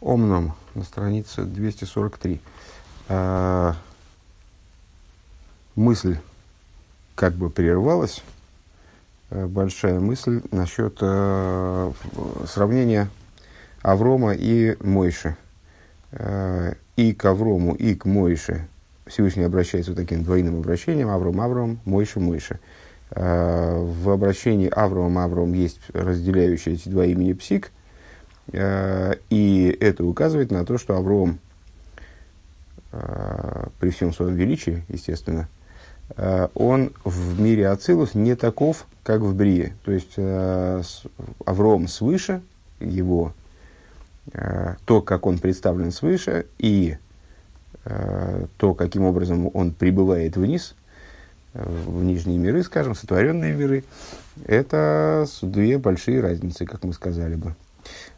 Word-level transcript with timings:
Омном 0.00 0.54
на 0.74 0.84
странице 0.84 1.44
243. 1.44 2.40
А, 3.08 3.76
мысль 5.74 6.18
как 7.14 7.34
бы 7.34 7.50
прервалась, 7.50 8.22
а, 9.30 9.46
большая 9.46 10.00
мысль 10.00 10.42
насчет 10.50 10.98
а, 11.00 11.92
сравнения 12.46 13.08
Аврома 13.82 14.34
и 14.34 14.76
Мойши. 14.82 15.36
А, 16.12 16.74
и 16.96 17.12
к 17.12 17.24
Аврому, 17.24 17.74
и 17.74 17.94
к 17.94 18.04
Мойше 18.04 18.68
Всевышний 19.06 19.44
обращается 19.44 19.92
вот 19.92 19.98
таким 19.98 20.24
двойным 20.24 20.58
обращением 20.58 21.08
Авром, 21.08 21.40
Авром, 21.40 21.80
Мойша, 21.84 22.20
Мойша. 22.20 22.60
А, 23.10 23.78
в 23.78 24.10
обращении 24.10 24.68
Авром, 24.68 25.16
Авром 25.18 25.54
есть 25.54 25.80
разделяющие 25.94 26.74
эти 26.74 26.88
два 26.88 27.06
имени 27.06 27.32
псик, 27.32 27.70
Э, 27.70 27.75
и 28.52 29.76
это 29.80 30.04
указывает 30.04 30.50
на 30.50 30.64
то, 30.64 30.78
что 30.78 30.96
Авром 30.96 31.38
э, 32.92 33.66
при 33.80 33.90
всем 33.90 34.12
своем 34.12 34.34
величии, 34.34 34.84
естественно, 34.88 35.48
э, 36.16 36.48
он 36.54 36.92
в 37.04 37.40
мире 37.40 37.68
Ацилус 37.68 38.14
не 38.14 38.36
таков, 38.36 38.86
как 39.02 39.20
в 39.20 39.34
Брие. 39.34 39.74
То 39.84 39.92
есть 39.92 40.16
Авром 41.44 41.88
свыше, 41.88 42.42
его, 42.80 43.32
то, 44.84 45.02
как 45.02 45.26
он 45.26 45.38
представлен 45.38 45.92
свыше, 45.92 46.46
и 46.58 46.96
то, 47.84 48.74
каким 48.74 49.04
образом 49.04 49.48
он 49.54 49.72
прибывает 49.72 50.36
вниз, 50.36 50.74
в 51.54 52.02
нижние 52.04 52.38
миры, 52.38 52.62
скажем, 52.62 52.94
сотворенные 52.94 53.54
миры, 53.54 53.84
это 54.44 55.26
две 55.42 55.78
большие 55.78 56.20
разницы, 56.20 56.66
как 56.66 56.84
мы 56.84 56.92
сказали 56.92 57.36
бы. 57.36 57.54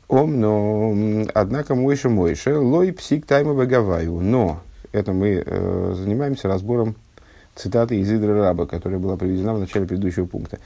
Ом, 0.09 0.41
но, 0.41 1.27
однако, 1.35 1.75
Мойша 1.75 2.09
Мойша, 2.09 2.59
лой 2.59 2.93
псик 2.95 3.27
тайма 3.27 3.53
Багаваю. 3.53 4.21
Но, 4.21 4.61
это 4.93 5.13
мы 5.13 5.43
э, 5.45 5.95
занимаемся 5.97 6.49
разбором 6.49 6.95
цитаты 7.55 8.01
из 8.01 8.11
Идры 8.11 8.35
Раба, 8.35 8.67
которая 8.67 8.99
была 8.99 9.19
приведена 9.19 9.53
в 9.53 9.61
начале 9.61 9.85
предыдущего 9.85 10.25
пункта. 10.25 10.61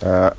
Э, 0.00 0.30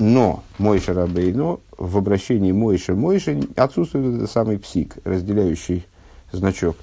но 0.00 0.42
Мойша 0.58 0.92
Рабейну 0.92 1.60
в 1.78 1.96
обращении 1.96 2.50
Мойша 2.50 2.94
Мойша 2.94 3.40
отсутствует 3.54 4.16
этот 4.16 4.30
самый 4.30 4.58
псик, 4.58 4.96
разделяющий 5.04 5.86
значок. 6.32 6.76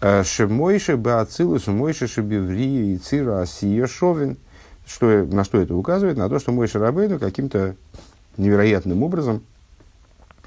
Э, 0.00 0.22
Шемойша 0.22 0.96
Баацилус 0.96 1.66
Мойша 1.66 2.06
Шебеври 2.06 2.94
и 2.94 2.98
Цира 2.98 3.42
Асия 3.42 3.88
Шовин. 3.88 4.36
Что, 4.86 5.24
на 5.24 5.42
что 5.42 5.60
это 5.60 5.74
указывает? 5.74 6.16
На 6.16 6.28
то, 6.28 6.38
что 6.38 6.52
Мойша 6.52 6.78
Рабейну 6.78 7.18
каким-то 7.18 7.74
невероятным 8.36 9.02
образом– 9.02 9.42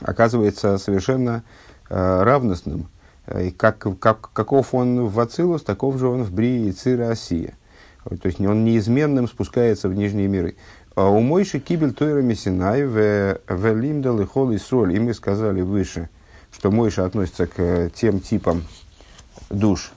оказывается 0.01 0.77
совершенно 0.77 1.43
э, 1.89 2.23
равностным. 2.23 2.87
Э, 3.27 3.47
и 3.47 3.51
как, 3.51 3.85
как, 3.99 4.31
каков 4.33 4.73
он 4.73 5.07
в 5.07 5.19
Ацилус, 5.19 5.63
таков 5.63 5.97
же 5.97 6.07
он 6.07 6.23
в 6.23 6.31
Брии 6.31 6.67
и 6.67 6.71
Цира 6.71 7.09
Осия. 7.09 7.55
То 8.03 8.27
есть 8.27 8.39
он 8.39 8.63
неизменным 8.63 9.27
спускается 9.27 9.89
в 9.89 9.93
нижние 9.93 10.27
миры. 10.27 10.55
А 10.95 11.09
у 11.09 11.19
Мойши 11.19 11.59
кибель 11.59 11.93
Тойра 11.93 12.21
Мессинай 12.21 12.85
в 12.85 13.39
Лимдал 13.47 14.19
и 14.19 14.25
Хол 14.25 14.51
и 14.51 14.57
Соль. 14.57 14.95
И 14.95 14.99
мы 14.99 15.13
сказали 15.13 15.61
выше, 15.61 16.09
что 16.51 16.71
Мойша 16.71 17.05
относится 17.05 17.45
к 17.45 17.91
тем 17.93 18.19
типам 18.19 18.63
душ, 19.49 19.91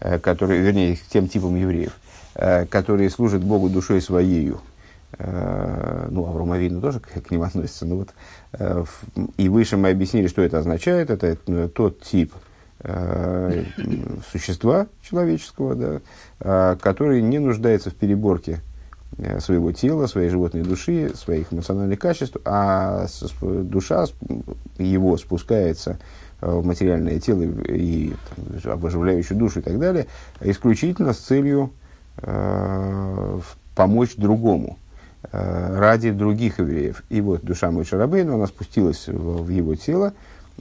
э, 0.00 0.18
которые, 0.18 0.60
вернее, 0.60 0.96
к 0.96 1.02
тем 1.02 1.28
типам 1.28 1.54
евреев, 1.54 1.92
э, 2.34 2.66
которые 2.66 3.10
служат 3.10 3.44
Богу 3.44 3.68
душой 3.68 4.00
своею, 4.00 4.60
Э, 4.62 4.71
ну, 5.18 6.26
Аврома 6.26 6.58
видно 6.58 6.80
тоже 6.80 7.00
к, 7.00 7.08
к 7.08 7.30
ним 7.30 7.42
относится, 7.42 7.86
ну 7.86 7.98
вот, 7.98 8.10
э, 8.52 8.84
и 9.36 9.48
выше 9.48 9.76
мы 9.76 9.90
объяснили, 9.90 10.26
что 10.26 10.42
это 10.42 10.58
означает, 10.58 11.10
это 11.10 11.36
ну, 11.46 11.68
тот 11.68 12.00
тип 12.00 12.32
э, 12.80 13.64
существа 14.30 14.86
человеческого, 15.02 15.74
да, 15.74 16.00
э, 16.40 16.76
который 16.80 17.22
не 17.22 17.38
нуждается 17.38 17.90
в 17.90 17.94
переборке 17.94 18.60
э, 19.18 19.40
своего 19.40 19.72
тела, 19.72 20.06
своей 20.06 20.28
животной 20.28 20.62
души, 20.62 21.12
своих 21.14 21.52
эмоциональных 21.52 21.98
качеств, 21.98 22.36
а 22.44 23.06
душа 23.42 24.06
его 24.78 25.16
спускается 25.16 25.98
в 26.40 26.64
материальное 26.66 27.20
тело 27.20 27.42
и 27.42 28.14
там, 28.64 28.78
в 28.78 29.34
душу 29.34 29.60
и 29.60 29.62
так 29.62 29.78
далее, 29.78 30.06
исключительно 30.40 31.12
с 31.12 31.18
целью 31.18 31.70
э, 32.16 33.40
помочь 33.76 34.16
другому. 34.16 34.78
Э, 35.30 35.78
ради 35.78 36.10
других 36.10 36.58
евреев. 36.58 37.04
И 37.08 37.20
вот 37.20 37.44
душа 37.44 37.70
Мойша 37.70 37.96
Рабейну, 37.96 38.34
она 38.34 38.48
спустилась 38.48 39.06
в, 39.06 39.44
в 39.44 39.48
его 39.50 39.76
тело 39.76 40.14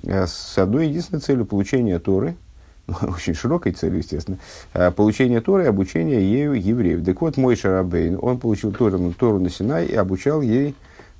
э, 0.03 0.27
с 0.27 0.55
одной 0.57 0.87
единственной 0.87 1.19
целью 1.19 1.45
получения 1.45 1.97
Торы, 1.97 2.35
очень 3.01 3.33
широкой 3.33 3.71
целью, 3.71 3.97
естественно, 3.97 4.37
э, 4.73 4.91
получения 4.91 5.41
Торы 5.41 5.63
и 5.63 5.67
обучения 5.67 6.21
ею 6.21 6.53
евреев. 6.53 7.03
Так 7.03 7.21
вот, 7.21 7.37
мой 7.37 7.55
Шарабейн, 7.55 8.19
он 8.21 8.37
получил 8.37 8.71
Тору, 8.71 9.11
Тору 9.13 9.39
на 9.39 9.49
Синай 9.49 9.87
и 9.87 9.95
обучал 9.95 10.41
ей 10.41 10.75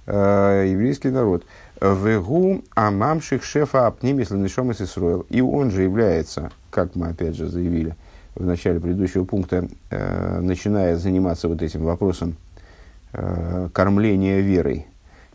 э, 0.05 0.67
еврейский 0.69 1.09
народ. 1.09 1.43
Вегу 1.81 2.63
амамших 2.75 3.43
шефа 3.43 3.87
апнимис 3.87 4.29
ленешом 4.29 4.71
Исруэл. 4.71 5.25
И 5.29 5.41
он 5.41 5.71
же 5.71 5.81
является, 5.81 6.51
как 6.69 6.95
мы 6.95 7.07
опять 7.07 7.35
же 7.35 7.47
заявили 7.47 7.95
в 8.35 8.45
начале 8.45 8.79
предыдущего 8.79 9.23
пункта, 9.23 9.67
э, 9.89 10.39
начиная 10.41 10.95
заниматься 10.95 11.47
вот 11.47 11.63
этим 11.63 11.83
вопросом 11.85 12.35
э, 13.13 13.69
кормления 13.73 14.39
верой, 14.39 14.87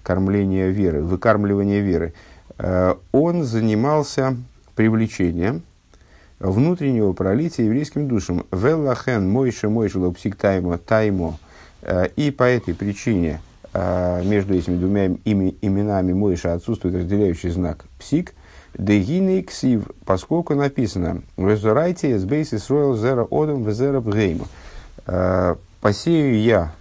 кормления 0.02 0.68
веры, 0.68 1.02
выкармливания 1.02 1.80
веры, 1.80 2.14
э, 2.58 2.94
он 3.12 3.44
занимался 3.44 4.36
привлечением 4.74 5.62
внутреннего 6.38 7.12
пролития 7.12 7.64
еврейским 7.64 8.08
душам. 8.08 8.44
Веллахен 8.52 9.28
мойше 9.28 9.68
мойше 9.68 9.98
лопсик 9.98 10.36
таймо 10.36 10.78
таймо. 10.78 11.38
Э, 11.82 12.06
и 12.16 12.30
по 12.30 12.44
этой 12.44 12.74
причине 12.74 13.40
между 14.24 14.54
этими 14.54 14.78
двумя 14.78 15.08
именами 15.26 16.14
Мойша 16.14 16.54
отсутствует 16.54 16.94
разделяющий 16.94 17.50
знак 17.50 17.84
псик. 17.98 18.32
Дегины 18.72 19.42
ксив, 19.42 19.90
поскольку 20.06 20.54
написано 20.54 21.20
«Резурайте 21.36 22.18
с 22.18 22.24
бейсис 22.24 22.70
роял 22.70 22.96
зера 22.96 23.26
одам 23.30 23.64
везера 23.64 24.00
бгейма». 24.00 24.46
«Посею 25.82 26.40
я 26.40 26.72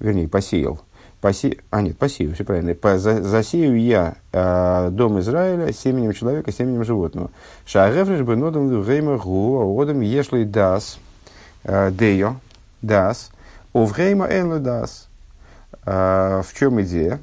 вернее, 0.00 0.28
посеял. 0.28 0.80
Посе... 1.20 1.58
А, 1.70 1.82
нет, 1.82 1.98
посею, 1.98 2.34
все 2.34 2.44
правильно. 2.44 2.74
По... 2.74 2.98
За... 2.98 3.22
Засею 3.22 3.78
я 3.78 4.14
э, 4.32 4.88
дом 4.90 5.20
Израиля 5.20 5.70
семенем 5.72 6.14
человека, 6.14 6.50
семенем 6.50 6.82
животного. 6.82 7.30
Шагефриш 7.66 8.22
бы 8.22 8.36
нодом 8.36 8.82
вейма 8.82 9.18
гу, 9.18 9.80
одам 9.80 10.00
ешлый 10.00 10.46
дас, 10.46 10.98
э, 11.64 11.90
део, 11.92 12.36
дас, 12.80 13.30
оврейма 13.74 14.26
энлы 14.28 14.60
дас. 14.60 15.08
Э, 15.84 16.42
в 16.42 16.58
чем 16.58 16.80
идея? 16.80 17.20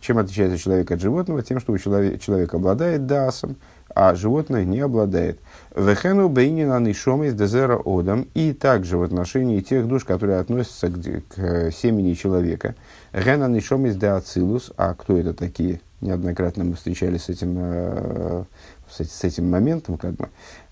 Чем 0.00 0.16
отличается 0.16 0.56
человек 0.56 0.90
от 0.90 1.00
животного? 1.00 1.42
Тем, 1.42 1.60
что 1.60 1.72
у 1.72 1.78
человека, 1.78 2.18
человек 2.18 2.54
обладает 2.54 3.06
дасом, 3.06 3.56
а 3.94 4.14
животное 4.14 4.64
не 4.64 4.80
обладает. 4.80 5.38
Вехену 5.74 6.28
бейнина 6.28 6.78
нишом 6.80 7.24
из 7.24 7.34
дезера 7.34 7.80
одам, 7.84 8.26
и 8.34 8.52
также 8.52 8.96
в 8.96 9.02
отношении 9.02 9.60
тех 9.60 9.86
душ, 9.86 10.04
которые 10.04 10.38
относятся 10.38 10.88
к, 10.88 11.00
к 11.28 11.70
семени 11.72 12.14
человека. 12.14 12.74
Гена 13.12 13.48
нишом 13.48 13.86
из 13.86 13.96
деацилус, 13.96 14.72
а 14.76 14.94
кто 14.94 15.16
это 15.16 15.34
такие? 15.34 15.80
Неоднократно 16.00 16.64
мы 16.64 16.74
встречались 16.74 17.24
с 17.24 17.28
этим, 17.28 17.56
э, 17.58 18.44
с, 18.90 19.24
этим 19.24 19.50
моментом, 19.50 19.98
как 19.98 20.14
бы. 20.14 20.28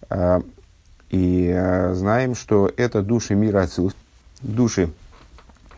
Э, 0.09 0.41
и 1.11 1.53
э, 1.55 1.95
знаем, 1.95 2.35
что 2.35 2.71
это 2.77 3.03
души 3.03 3.35
мира 3.35 3.63
Ацилус, 3.63 3.95
души, 4.43 4.91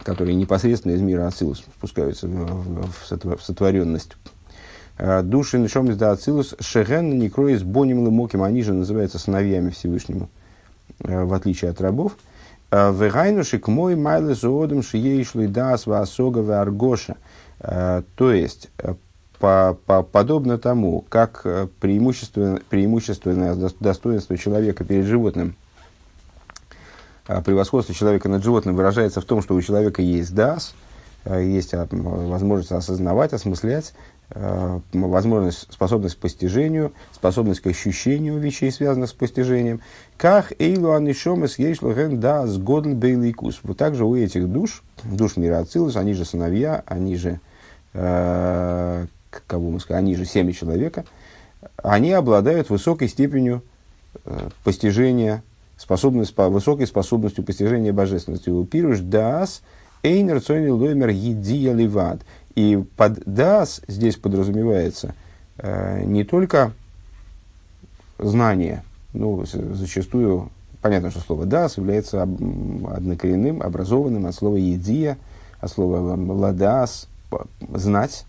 которые 0.03 0.34
непосредственно 0.34 0.93
из 0.93 1.00
мира 1.00 1.26
Ацилус 1.26 1.65
спускаются 1.78 2.26
в, 2.26 2.91
в, 2.91 3.43
сотворенность 3.43 4.16
души 4.98 5.59
нишом 5.59 5.91
из 5.91 5.97
даацилус 5.97 6.56
шеген 6.60 7.19
некроис 7.19 7.62
боним 7.62 8.02
лымоким, 8.02 8.43
они 8.43 8.62
же 8.62 8.73
называются 8.73 9.19
сыновьями 9.19 9.70
Всевышнему, 9.70 10.28
э, 11.05 11.25
в 11.25 11.32
отличие 11.32 11.70
от 11.70 11.81
рабов. 11.81 12.17
Э, 12.70 12.93
Вегайнуши 12.93 13.58
к 13.61 13.69
мой 13.69 13.94
майле 13.94 14.34
зоодом 14.34 14.82
шиейшлы 14.82 15.46
дас 15.46 15.87
ваасога 15.87 16.61
аргоша. 16.61 17.17
То 17.61 18.32
есть, 18.32 18.70
по, 19.40 19.76
по, 19.84 20.05
подобно 20.05 20.58
тому, 20.58 21.05
как 21.08 21.44
преимущественное, 21.81 22.61
преимущественное 22.70 23.56
достоинство 23.81 24.38
человека 24.38 24.84
перед 24.84 25.06
животным, 25.06 25.56
превосходство 27.26 27.93
человека 27.93 28.28
над 28.28 28.44
животным 28.44 28.76
выражается 28.76 29.20
в 29.20 29.25
том, 29.25 29.43
что 29.43 29.56
у 29.56 29.61
человека 29.61 30.02
есть 30.02 30.32
дас, 30.37 30.73
есть 31.28 31.75
возможность 31.75 32.70
осознавать, 32.70 33.32
осмыслять, 33.32 33.93
Э, 33.93 34.18
возможность, 34.30 35.72
способность 35.72 36.16
к 36.16 36.19
постижению, 36.19 36.92
способность 37.12 37.60
к 37.60 37.66
ощущению 37.66 38.38
вещей, 38.38 38.70
связанных 38.70 39.10
с 39.10 39.12
постижением. 39.12 39.80
Как 40.16 40.52
эйлу 40.60 40.92
анишомес 40.92 41.58
ейшлоген 41.58 42.20
да 42.20 42.46
с 42.46 42.58
годл 42.58 42.90
бейликус. 42.90 43.60
Вот 43.62 43.78
также 43.78 44.04
у 44.04 44.14
этих 44.14 44.48
душ, 44.48 44.82
душ 45.04 45.36
мира 45.36 45.58
Ацилус, 45.60 45.96
они 45.96 46.12
же 46.12 46.25
сыновья, 46.25 46.82
они 46.86 47.16
же, 47.16 47.40
э, 47.94 49.06
кого 49.46 49.70
мы 49.70 49.80
сказали, 49.80 50.04
они 50.04 50.14
же 50.16 50.26
семя 50.26 50.52
человека, 50.52 51.04
они 51.82 52.12
обладают 52.12 52.69
высокой 52.69 53.08
степенью 53.08 53.62
э, 54.25 54.50
постижения, 54.62 55.42
способность, 55.78 56.36
высокой 56.36 56.86
способностью 56.86 57.44
постижения 57.44 57.92
божественности. 57.92 58.50
У 58.50 58.64
пируш 58.64 59.00
дас 59.00 59.62
эйнер 60.02 60.40
цойни 60.40 60.69
лоймер 60.69 61.08
едия 61.08 61.72
ливад. 61.72 62.20
И 62.58 62.84
под 62.96 63.22
дас 63.25 63.82
здесь 63.87 64.16
подразумевается 64.16 65.14
э, 65.58 66.02
не 66.05 66.25
только 66.25 66.72
знание, 68.19 68.82
ну, 69.12 69.44
зачастую 69.46 70.50
понятно, 70.82 71.12
что 71.12 71.20
слово 71.20 71.46
«дас» 71.46 71.76
является 71.76 72.22
однокоренным, 72.22 73.62
образованным 73.62 74.26
от 74.26 74.34
слова 74.34 74.56
«едия», 74.56 75.19
от 75.60 75.70
слова 75.70 76.16
«ладас», 76.16 77.06
«знать», 77.72 78.26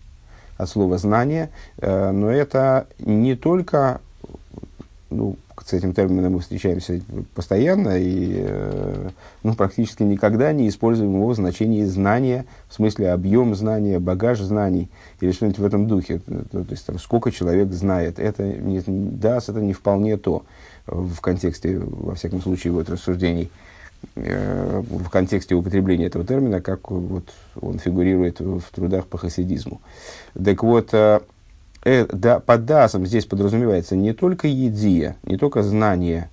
от 0.56 0.68
слова 0.68 0.96
«знание», 0.96 1.50
э, 1.78 2.12
но 2.12 2.30
это 2.30 2.86
не 3.00 3.34
только, 3.34 4.00
ну, 5.10 5.38
с 5.64 5.72
этим 5.72 5.92
термином 5.92 6.34
мы 6.34 6.40
встречаемся 6.40 7.00
постоянно 7.34 7.98
и 7.98 8.36
э, 8.38 9.10
ну, 9.42 9.54
практически 9.54 10.02
никогда 10.02 10.52
не 10.52 10.68
используем 10.68 11.14
его 11.14 11.28
в 11.28 11.34
значении 11.34 11.84
знания, 11.84 12.46
в 12.68 12.74
смысле 12.74 13.12
объем 13.12 13.54
знания, 13.54 13.98
багаж 13.98 14.40
знаний 14.40 14.88
или 15.20 15.32
что-нибудь 15.32 15.58
в 15.58 15.64
этом 15.64 15.86
духе. 15.86 16.20
То, 16.50 16.64
есть, 16.68 16.86
там, 16.86 16.98
сколько 16.98 17.30
человек 17.30 17.72
знает. 17.72 18.18
Это 18.18 18.44
не, 18.44 18.82
даст, 18.86 19.48
это 19.48 19.60
не 19.60 19.72
вполне 19.72 20.16
то 20.16 20.44
в 20.86 21.20
контексте, 21.20 21.78
во 21.78 22.14
всяком 22.14 22.42
случае, 22.42 22.72
вот 22.72 22.88
рассуждений, 22.88 23.50
э, 24.16 24.82
в 24.88 25.08
контексте 25.08 25.54
употребления 25.54 26.06
этого 26.06 26.24
термина, 26.24 26.60
как 26.60 26.90
вот 26.90 27.28
он 27.60 27.78
фигурирует 27.78 28.40
в 28.40 28.62
трудах 28.74 29.06
по 29.06 29.18
хасидизму. 29.18 29.80
Так 30.42 30.62
вот, 30.62 30.90
э, 31.84 32.06
да, 32.06 32.40
под 32.40 32.64
дасом 32.64 33.06
здесь 33.06 33.26
подразумевается 33.26 33.96
не 33.96 34.12
только 34.12 34.48
едия, 34.48 35.16
не 35.22 35.36
только 35.36 35.62
знание, 35.62 36.30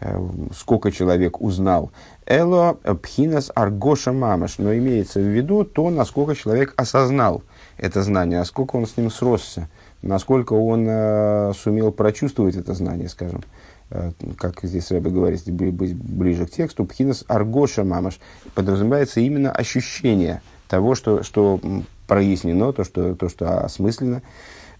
э, 0.00 0.18
сколько 0.54 0.92
человек 0.92 1.40
узнал, 1.40 1.90
эло 2.26 2.74
пхинас 3.02 3.50
аргоша 3.54 4.12
мамаш, 4.12 4.58
но 4.58 4.74
имеется 4.74 5.20
в 5.20 5.24
виду 5.24 5.64
то, 5.64 5.90
насколько 5.90 6.34
человек 6.34 6.74
осознал 6.76 7.42
это 7.78 8.02
знание, 8.02 8.38
насколько 8.38 8.76
он 8.76 8.86
с 8.86 8.96
ним 8.96 9.10
сросся, 9.10 9.68
насколько 10.02 10.54
он 10.54 10.86
э, 10.88 11.52
сумел 11.54 11.92
прочувствовать 11.92 12.56
это 12.56 12.74
знание, 12.74 13.08
скажем. 13.08 13.42
Э, 13.90 14.10
как 14.36 14.60
здесь 14.62 14.90
Рэбе 14.90 15.10
говорит, 15.10 15.50
быть 15.50 15.94
ближе 15.94 16.46
к 16.46 16.50
тексту, 16.50 16.84
пхинас 16.84 17.24
аргоша 17.28 17.84
мамаш, 17.84 18.18
подразумевается 18.54 19.20
именно 19.20 19.52
ощущение 19.52 20.42
того, 20.68 20.94
что, 20.94 21.22
что 21.22 21.60
прояснено, 22.06 22.72
то 22.72 22.84
что, 22.84 23.14
то, 23.14 23.28
что 23.28 23.64
осмысленно. 23.64 24.22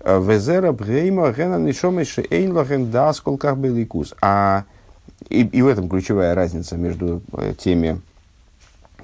Везера 0.06 0.70
брейма 0.70 1.32
гена 1.32 1.58
нишомейши 1.58 2.25
эйнлахен 2.31 2.93
да 2.93 3.12
сколках 3.12 3.56
беликус. 3.58 4.14
А 4.23 4.64
и, 5.29 5.43
и 5.43 5.62
в 5.62 5.67
этом 5.67 5.88
ключевая 5.88 6.35
разница 6.37 6.76
между 6.76 7.23
э, 7.32 7.55
теми 7.58 8.00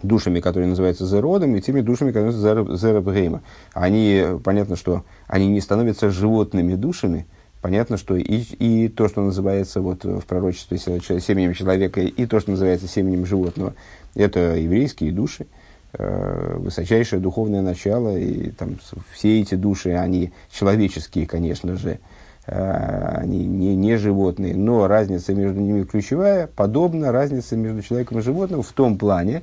душами, 0.05 0.39
которые 0.39 0.69
называются 0.69 1.05
зеродом, 1.05 1.57
и 1.57 1.61
теми 1.61 1.81
душами, 1.81 2.11
которые 2.11 2.33
называются 2.33 2.77
зерабрейма. 2.77 3.43
Они, 3.73 4.25
понятно, 4.45 4.77
что 4.77 5.05
они 5.27 5.49
не 5.49 5.61
становятся 5.61 6.11
животными 6.11 6.75
душами, 6.77 7.27
понятно, 7.61 7.97
что 7.97 8.17
и, 8.17 8.23
и 8.23 8.89
то, 8.89 9.09
что 9.09 9.23
называется 9.23 9.81
вот 9.81 10.05
в 10.05 10.25
пророчестве 10.25 10.79
семенем 10.79 11.55
человека, 11.55 12.01
и 12.01 12.27
то, 12.27 12.39
что 12.39 12.53
называется 12.53 12.87
семенем 12.87 13.27
животного, 13.27 13.75
это 14.15 14.57
еврейские 14.57 15.11
души, 15.11 15.47
э, 15.47 15.62
высочайшее 15.99 17.21
духовное 17.21 17.61
начало, 17.61 18.17
и 18.17 18.50
там 18.50 18.79
все 19.12 19.41
эти 19.41 19.55
души, 19.55 19.91
они 19.91 20.33
человеческие, 20.50 21.27
конечно 21.27 21.77
же, 21.77 21.99
э, 22.47 23.17
они 23.19 23.44
не, 23.44 23.77
не 23.77 23.97
животные, 23.97 24.56
но 24.56 24.87
разница 24.89 25.35
между 25.35 25.61
ними 25.61 25.85
ключевая, 25.85 26.47
подобна 26.47 27.12
разнице 27.12 27.56
между 27.56 27.83
человеком 27.83 28.19
и 28.19 28.23
животным 28.23 28.62
в 28.62 28.73
том 28.73 28.97
плане, 28.97 29.43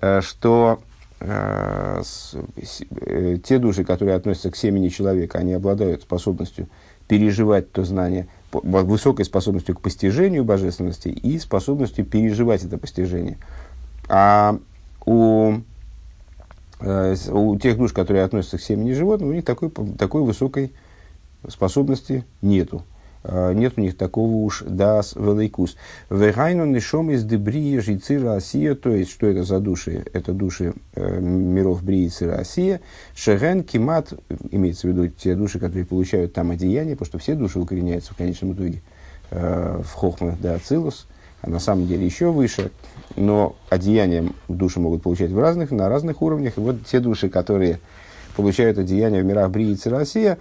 э, 0.00 0.20
что 0.20 0.80
э, 1.20 2.02
э, 2.90 3.36
те 3.42 3.58
души, 3.58 3.84
которые 3.84 4.16
относятся 4.16 4.50
к 4.50 4.56
семени 4.56 4.88
человека, 4.88 5.38
они 5.38 5.52
обладают 5.52 6.02
способностью 6.02 6.68
переживать 7.08 7.72
то 7.72 7.84
знание, 7.84 8.28
высокой 8.52 9.24
способностью 9.24 9.74
к 9.74 9.80
постижению 9.80 10.44
божественности 10.44 11.08
и 11.08 11.38
способностью 11.38 12.04
переживать 12.04 12.64
это 12.64 12.78
постижение. 12.78 13.38
А 14.08 14.58
у, 15.04 15.52
э, 15.52 15.60
у 16.80 17.56
тех 17.58 17.76
душ, 17.76 17.92
которые 17.92 18.24
относятся 18.24 18.58
к 18.58 18.62
семени 18.62 18.92
животных, 18.92 19.28
у 19.28 19.32
них 19.32 19.44
такой, 19.44 19.70
такой 19.98 20.22
высокой 20.22 20.72
способности 21.48 22.24
нету. 22.42 22.84
Э, 23.24 23.52
нет 23.54 23.74
у 23.76 23.80
них 23.80 23.96
такого 23.96 24.30
уж 24.36 24.62
дас 24.66 25.14
великус. 25.16 25.76
Вегайну 26.10 26.64
нишом 26.64 27.10
из 27.10 27.24
дебрии 27.24 27.78
жицира 27.78 28.36
Асия, 28.36 28.74
то 28.74 28.90
есть, 28.90 29.10
что 29.10 29.26
это 29.26 29.44
за 29.44 29.60
души? 29.60 30.04
Это 30.12 30.32
души 30.32 30.74
э, 30.94 31.20
миров 31.20 31.82
Брии 31.82 32.08
Цира 32.08 32.36
Асия. 32.36 32.80
Шеген 33.14 33.62
Кимат, 33.64 34.12
имеется 34.50 34.86
в 34.86 34.90
виду 34.90 35.08
те 35.08 35.34
души, 35.34 35.58
которые 35.58 35.84
получают 35.84 36.32
там 36.32 36.50
одеяние, 36.50 36.96
потому 36.96 37.06
что 37.06 37.18
все 37.18 37.34
души 37.34 37.58
укореняются 37.58 38.14
в 38.14 38.16
конечном 38.16 38.52
итоге 38.54 38.82
э, 39.30 39.82
в 39.82 39.92
Хохме 39.92 40.36
да 40.40 40.54
Ацилус, 40.54 41.06
а 41.42 41.50
на 41.50 41.58
самом 41.58 41.86
деле 41.86 42.04
еще 42.04 42.30
выше, 42.30 42.70
но 43.16 43.56
одеяния 43.70 44.24
души 44.48 44.80
могут 44.80 45.02
получать 45.02 45.30
в 45.30 45.38
разных, 45.38 45.70
на 45.70 45.88
разных 45.88 46.22
уровнях. 46.22 46.56
И 46.56 46.60
вот 46.60 46.86
те 46.86 47.00
души, 47.00 47.28
которые 47.28 47.80
получают 48.38 48.78
одеяние 48.78 49.22
в 49.22 49.24
мирах 49.24 49.50
Брии 49.50 49.76
и 49.84 49.88
Россия. 49.88 50.38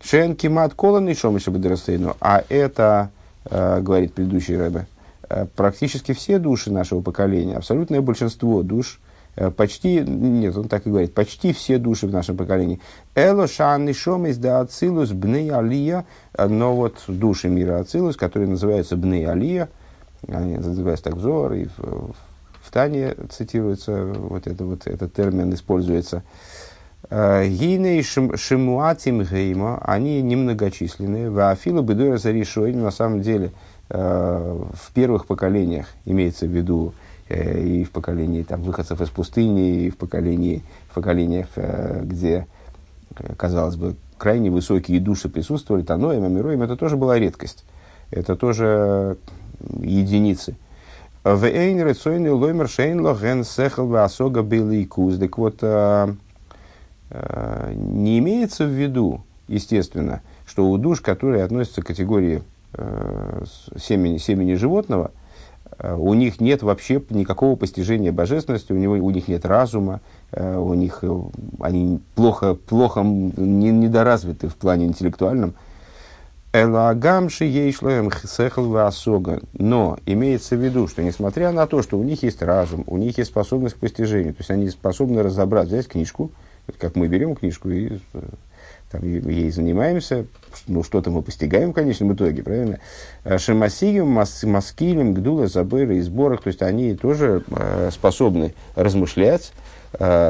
Шен 0.00 0.36
кимат 0.36 0.74
колон 0.74 1.08
и 1.08 1.14
шомыша 1.14 1.50
бедрастейну. 1.50 2.16
А 2.20 2.44
это, 2.48 3.10
э, 3.44 3.80
говорит 3.80 4.14
предыдущий 4.14 4.56
рэбе, 4.56 4.86
э, 5.28 5.46
практически 5.56 6.12
все 6.12 6.38
души 6.38 6.70
нашего 6.70 7.00
поколения, 7.00 7.56
абсолютное 7.56 8.00
большинство 8.02 8.62
душ, 8.62 9.00
э, 9.34 9.50
почти, 9.50 9.98
нет, 9.98 10.56
он 10.56 10.68
так 10.68 10.86
и 10.86 10.90
говорит, 10.90 11.12
почти 11.12 11.52
все 11.52 11.78
души 11.78 12.06
в 12.06 12.12
нашем 12.12 12.36
поколении. 12.36 12.78
Эло 13.16 13.48
шан 13.48 13.88
и 13.88 13.92
шомис 13.92 14.36
да 14.36 14.60
ацилус 14.60 15.10
бней 15.10 15.50
алия, 15.50 16.04
но 16.38 16.76
вот 16.76 16.98
души 17.08 17.48
мира 17.48 17.80
ацилус, 17.80 18.16
которые 18.16 18.48
называются 18.48 18.96
бней 18.96 19.26
алия, 19.26 19.68
они 20.28 20.56
называются 20.56 21.04
так 21.04 21.14
взор, 21.16 21.52
и 21.54 21.66
в, 21.76 22.12
в 22.62 22.70
Тане 22.70 23.14
цитируется 23.30 24.04
вот, 24.04 24.46
это, 24.46 24.64
вот 24.64 24.86
этот 24.86 25.12
термин, 25.12 25.52
используется. 25.54 26.22
Гейней 27.10 28.02
шимуатим 28.02 29.22
гейма, 29.22 29.78
они 29.82 30.22
немногочисленные. 30.22 31.30
Вафила 31.30 31.82
бедура 31.82 32.18
заришой, 32.18 32.72
на 32.72 32.90
самом 32.90 33.22
деле, 33.22 33.52
э, 33.88 34.64
в 34.72 34.92
первых 34.92 35.26
поколениях, 35.26 35.86
имеется 36.04 36.46
в 36.46 36.50
виду 36.50 36.92
э, 37.28 37.60
и 37.60 37.84
в 37.84 37.90
поколении 37.90 38.42
там, 38.42 38.62
выходцев 38.62 39.00
из 39.00 39.08
пустыни, 39.08 39.86
и 39.86 39.90
в, 39.90 39.96
поколении, 39.96 40.62
в 40.90 40.94
поколениях, 40.94 41.48
э, 41.56 42.02
где, 42.04 42.46
казалось 43.36 43.76
бы, 43.76 43.96
крайне 44.16 44.50
высокие 44.50 45.00
души 45.00 45.28
присутствовали, 45.28 45.82
Таноем, 45.82 46.24
Амироем, 46.24 46.62
это 46.62 46.76
тоже 46.76 46.96
была 46.96 47.18
редкость. 47.18 47.64
Это 48.10 48.36
тоже 48.36 49.16
единицы. 49.80 50.56
В 51.22 51.44
Эйн 51.44 51.86
Рецойный 51.86 52.30
Лоймер 52.30 52.68
Шейнло 52.68 53.14
Ген 53.14 53.44
Сехал 53.44 53.86
Васога 53.86 54.42
Беликуз. 54.42 55.18
Так 55.18 55.36
вот, 55.38 55.62
Э, 57.10 57.72
не 57.74 58.18
имеется 58.20 58.64
в 58.64 58.68
виду, 58.68 59.22
естественно, 59.48 60.22
что 60.46 60.68
у 60.70 60.78
душ, 60.78 61.00
которые 61.00 61.44
относятся 61.44 61.82
к 61.82 61.86
категории 61.86 62.42
э, 62.74 63.44
семени, 63.76 64.18
семени 64.18 64.54
животного, 64.54 65.10
э, 65.78 65.94
у 65.96 66.14
них 66.14 66.40
нет 66.40 66.62
вообще 66.62 67.02
никакого 67.10 67.56
постижения 67.56 68.12
божественности, 68.12 68.72
у, 68.72 68.76
него, 68.76 68.94
у 68.94 69.10
них 69.10 69.26
нет 69.26 69.44
разума, 69.44 70.00
у 70.32 70.74
них 70.74 71.02
они 71.58 71.98
плохо, 72.14 72.54
плохо 72.54 73.02
не, 73.02 73.70
недоразвиты 73.70 74.46
в 74.46 74.54
плане 74.54 74.86
интеллектуальном. 74.86 75.54
Элагамши 76.52 77.44
ейшлоем 77.44 78.10
хсехл 78.10 78.76
асога. 78.78 79.40
Но 79.52 79.98
имеется 80.04 80.56
в 80.56 80.64
виду, 80.64 80.88
что 80.88 81.02
несмотря 81.02 81.52
на 81.52 81.66
то, 81.66 81.82
что 81.82 81.96
у 81.96 82.02
них 82.02 82.24
есть 82.24 82.42
разум, 82.42 82.82
у 82.88 82.96
них 82.96 83.18
есть 83.18 83.30
способность 83.30 83.76
к 83.76 83.78
постижению, 83.78 84.34
то 84.34 84.40
есть 84.40 84.50
они 84.50 84.68
способны 84.68 85.22
разобрать, 85.22 85.68
взять 85.68 85.86
книжку, 85.86 86.32
как 86.78 86.96
мы 86.96 87.06
берем 87.06 87.36
книжку 87.36 87.70
и 87.70 87.98
э, 88.14 88.20
там, 88.90 89.02
ей 89.02 89.50
занимаемся, 89.50 90.26
ну, 90.66 90.82
что-то 90.82 91.10
мы 91.10 91.22
постигаем 91.22 91.70
в 91.70 91.74
конечном 91.74 92.14
итоге, 92.14 92.42
правильно? 92.42 92.80
Э, 93.22 93.38
Шамасием, 93.38 94.08
Маскилем, 94.08 95.14
Гдула, 95.14 95.46
Забыры 95.46 95.98
и 95.98 96.00
сборах, 96.00 96.42
то 96.42 96.48
есть 96.48 96.62
они 96.62 96.94
тоже 96.94 97.44
э, 97.48 97.90
способны 97.92 98.54
размышлять, 98.74 99.52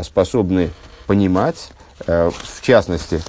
способны 0.02 0.70
понимать, 1.06 1.72
в 2.06 2.62
частности, 2.62 3.20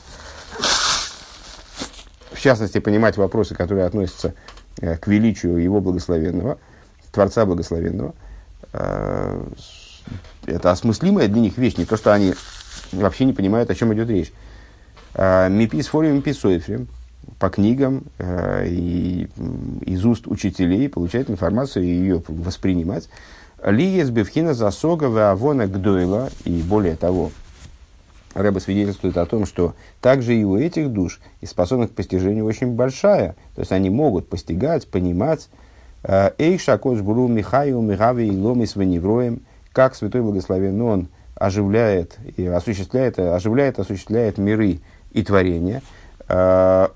в 2.41 2.43
частности, 2.43 2.79
понимать 2.79 3.17
вопросы, 3.17 3.53
которые 3.53 3.85
относятся 3.85 4.33
э, 4.79 4.97
к 4.97 5.05
величию 5.05 5.57
его 5.57 5.79
благословенного, 5.79 6.57
Творца 7.11 7.45
благословенного. 7.45 8.15
Э, 8.73 9.45
это 10.47 10.71
осмыслимая 10.71 11.27
для 11.27 11.39
них 11.39 11.59
вещь, 11.59 11.77
не 11.77 11.85
то, 11.85 11.97
что 11.97 12.11
они 12.11 12.33
вообще 12.93 13.25
не 13.25 13.33
понимают, 13.33 13.69
о 13.69 13.75
чем 13.75 13.93
идет 13.93 14.09
речь. 14.09 14.33
А, 15.13 15.49
мипис 15.49 15.85
форим 15.85 16.15
миписоифрем. 16.15 16.87
по 17.37 17.51
книгам 17.51 18.05
э, 18.17 18.65
и 18.69 19.29
из 19.85 20.03
уст 20.03 20.25
учителей 20.25 20.89
получать 20.89 21.29
информацию 21.29 21.85
и 21.85 21.89
ее 21.89 22.23
воспринимать. 22.27 23.07
Лиес 23.63 24.09
бевхина 24.09 24.55
засога 24.55 25.05
веавона 25.05 25.67
гдойла, 25.67 26.31
и 26.45 26.63
более 26.63 26.95
того, 26.95 27.31
Рэба 28.33 28.59
свидетельствует 28.59 29.17
о 29.17 29.25
том, 29.25 29.45
что 29.45 29.75
также 29.99 30.35
и 30.35 30.43
у 30.43 30.57
этих 30.57 30.89
душ 30.89 31.19
и 31.41 31.45
способность 31.45 31.91
к 31.91 31.95
постижению 31.95 32.45
очень 32.45 32.75
большая. 32.75 33.35
То 33.55 33.61
есть 33.61 33.71
они 33.71 33.89
могут 33.89 34.29
постигать, 34.29 34.87
понимать. 34.87 35.49
Э, 36.03 36.31
Эйша 36.37 36.77
кош 36.77 37.01
буру 37.01 37.27
михаю 37.27 37.81
михави 37.81 38.27
и 38.27 38.37
ломис 38.37 38.75
веневроем, 38.75 39.41
как 39.73 39.95
Святой 39.95 40.21
Благословен 40.21 40.81
Он 40.81 41.07
оживляет 41.35 42.17
и 42.37 42.45
осуществляет, 42.45 43.19
оживляет, 43.19 43.79
осуществляет 43.79 44.37
миры 44.37 44.79
и 45.11 45.23
творения. 45.23 45.81
Э, 46.29 46.87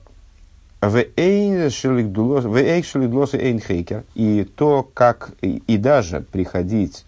и 4.16 4.48
то, 4.56 4.90
как 4.94 5.32
и 5.42 5.78
даже 5.78 6.22
приходить 6.22 7.06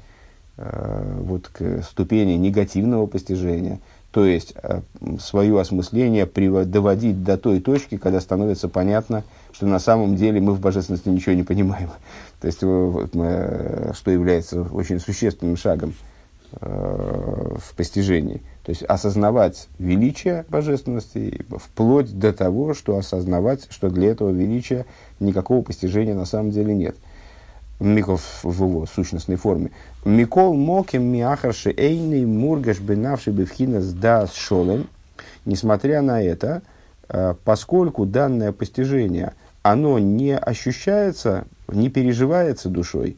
э, 0.58 1.18
вот 1.20 1.48
к 1.48 1.84
ступени 1.84 2.34
негативного 2.34 3.06
постижения– 3.06 3.80
то 4.12 4.26
есть 4.26 4.54
э, 4.62 4.82
свое 5.20 5.60
осмысление 5.60 6.26
доводить 6.26 7.24
до 7.24 7.38
той 7.38 7.60
точки, 7.60 7.98
когда 7.98 8.22
становится 8.22 8.70
понятно, 8.70 9.24
что 9.52 9.68
на 9.68 9.80
самом 9.80 10.16
деле 10.16 10.40
мы 10.40 10.54
в 10.54 10.62
божественности 10.62 11.10
ничего 11.10 11.36
не 11.36 11.44
понимаем. 11.44 11.90
То 12.40 12.48
есть, 12.48 12.60
э, 12.62 13.92
что 13.94 14.12
является 14.12 14.62
очень 14.62 15.00
существенным 15.00 15.58
шагом 15.58 15.94
э, 16.62 17.56
в 17.60 17.76
постижении. 17.76 18.42
То 18.64 18.72
есть 18.72 18.84
осознавать 18.84 19.68
величие 19.78 20.46
божественности 20.50 21.46
вплоть 21.58 22.18
до 22.18 22.34
того, 22.34 22.74
что 22.74 22.98
осознавать, 22.98 23.68
что 23.70 23.90
для 23.90 24.12
этого 24.12 24.30
величия 24.30 24.86
никакого 25.20 25.62
постижения 25.62 26.16
на 26.16 26.26
самом 26.26 26.52
деле 26.52 26.74
нет– 26.74 26.96
Миков 27.80 28.40
в 28.44 28.64
его 28.64 28.86
сущностной 28.88 29.36
форме. 29.36 29.72
Микол 30.04 30.56
моким 30.56 31.04
миахарши 31.04 31.72
эйный 31.78 32.26
мургаш 32.26 32.80
бенавший 32.80 33.34
бевхина 33.34 33.82
сдас 33.82 34.34
шолем. 34.34 34.88
Несмотря 35.46 36.02
на 36.02 36.22
это, 36.22 36.64
э, 37.08 37.36
поскольку 37.44 38.06
данное 38.06 38.52
постижение, 38.52 39.34
оно 39.62 40.00
не 40.00 40.36
ощущается, 40.36 41.46
не 41.68 41.90
переживается 41.90 42.70
душой, 42.70 43.18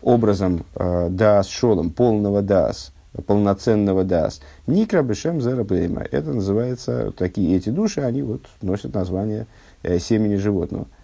образом 0.00 0.64
э, 0.76 1.08
дас 1.10 1.48
шолом, 1.48 1.90
полного 1.90 2.40
дас, 2.40 2.92
полноценного 3.26 4.04
дас, 4.04 4.40
никра 4.66 5.02
бешем. 5.02 5.38
Это 5.40 6.32
называется, 6.32 7.12
такие 7.12 7.54
эти 7.54 7.68
души, 7.68 8.00
они 8.00 8.22
вот 8.22 8.46
носят 8.62 8.94
название 8.94 9.46
э, 9.82 9.98
семени 9.98 10.36
животного– 10.36 10.86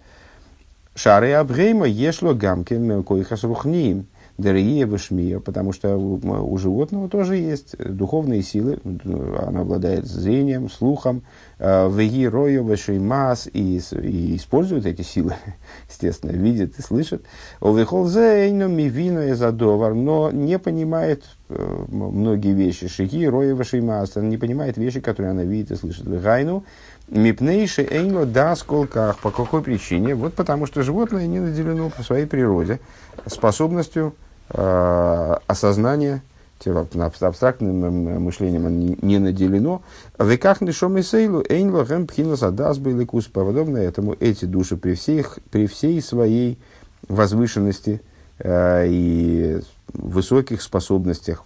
Шары 0.97 1.31
Абгейма 1.33 1.85
ешло 1.85 2.33
гамкин 2.33 3.03
койхас 3.03 3.43
рухниим. 3.43 4.07
Дорогие 4.39 4.87
вышмия, 4.87 5.39
потому 5.39 5.71
что 5.71 5.95
у, 5.95 6.19
у 6.19 6.57
животного 6.57 7.07
тоже 7.09 7.37
есть 7.37 7.75
духовные 7.77 8.43
силы, 8.43 8.79
оно 8.83 9.61
обладает 9.61 10.05
зрением, 10.05 10.69
слухом, 10.69 11.23
э, 11.57 11.89
веги 11.91 12.27
рою 12.27 12.63
вешеймас 12.63 13.47
и, 13.51 13.77
и 13.77 14.35
использует 14.35 14.85
эти 14.85 15.01
силы, 15.01 15.33
естественно, 15.89 16.31
видит 16.31 16.77
и 16.77 16.83
слышит. 16.83 17.25
Овехолзейну 17.61 18.67
мивину 18.67 19.35
задовар, 19.35 19.95
но 19.95 20.29
не 20.31 20.59
понимает 20.59 21.25
э, 21.49 21.85
многие 21.87 22.53
вещи. 22.53 22.87
Шиги 22.87 23.27
рою 23.27 23.55
вешеймас, 23.55 24.15
не 24.17 24.37
понимает 24.37 24.77
вещи, 24.77 24.99
которые 24.99 25.31
она 25.31 25.43
видит 25.43 25.71
и 25.71 25.75
слышит. 25.75 26.05
Вегайну 26.05 26.63
Мипнейши 27.07 27.87
эйнло 27.89 28.25
да 28.25 28.55
сколках. 28.55 29.19
По 29.19 29.31
какой 29.31 29.61
причине? 29.61 30.13
Вот 30.13 30.33
потому 30.33 30.65
что 30.65 30.83
животное 30.83 31.25
не 31.25 31.39
наделено 31.39 31.89
по 31.89 32.03
своей 32.03 32.25
природе 32.25 32.79
способностью 33.25 34.13
э, 34.49 35.35
осознания, 35.47 36.21
абстрактным 36.65 38.21
мышлением 38.21 38.77
не, 38.77 38.97
не 39.01 39.19
наделено. 39.19 39.83
Веках 40.19 40.59
нишом 40.59 40.97
и 40.97 41.01
сейлу 41.01 41.43
эйнло 41.47 41.85
гэм 41.85 42.07
пхинос 42.07 42.43
адас 42.43 42.77
кус. 43.07 43.27
Подобно 43.27 43.77
этому 43.77 44.13
эти 44.19 44.43
души 44.43 44.75
при, 44.75 44.95
всех, 44.95 45.39
при 45.49 45.67
всей 45.67 46.01
своей 46.01 46.59
возвышенности 47.07 48.01
э, 48.39 48.85
и 48.89 49.61
высоких 49.93 50.61
способностях 50.61 51.45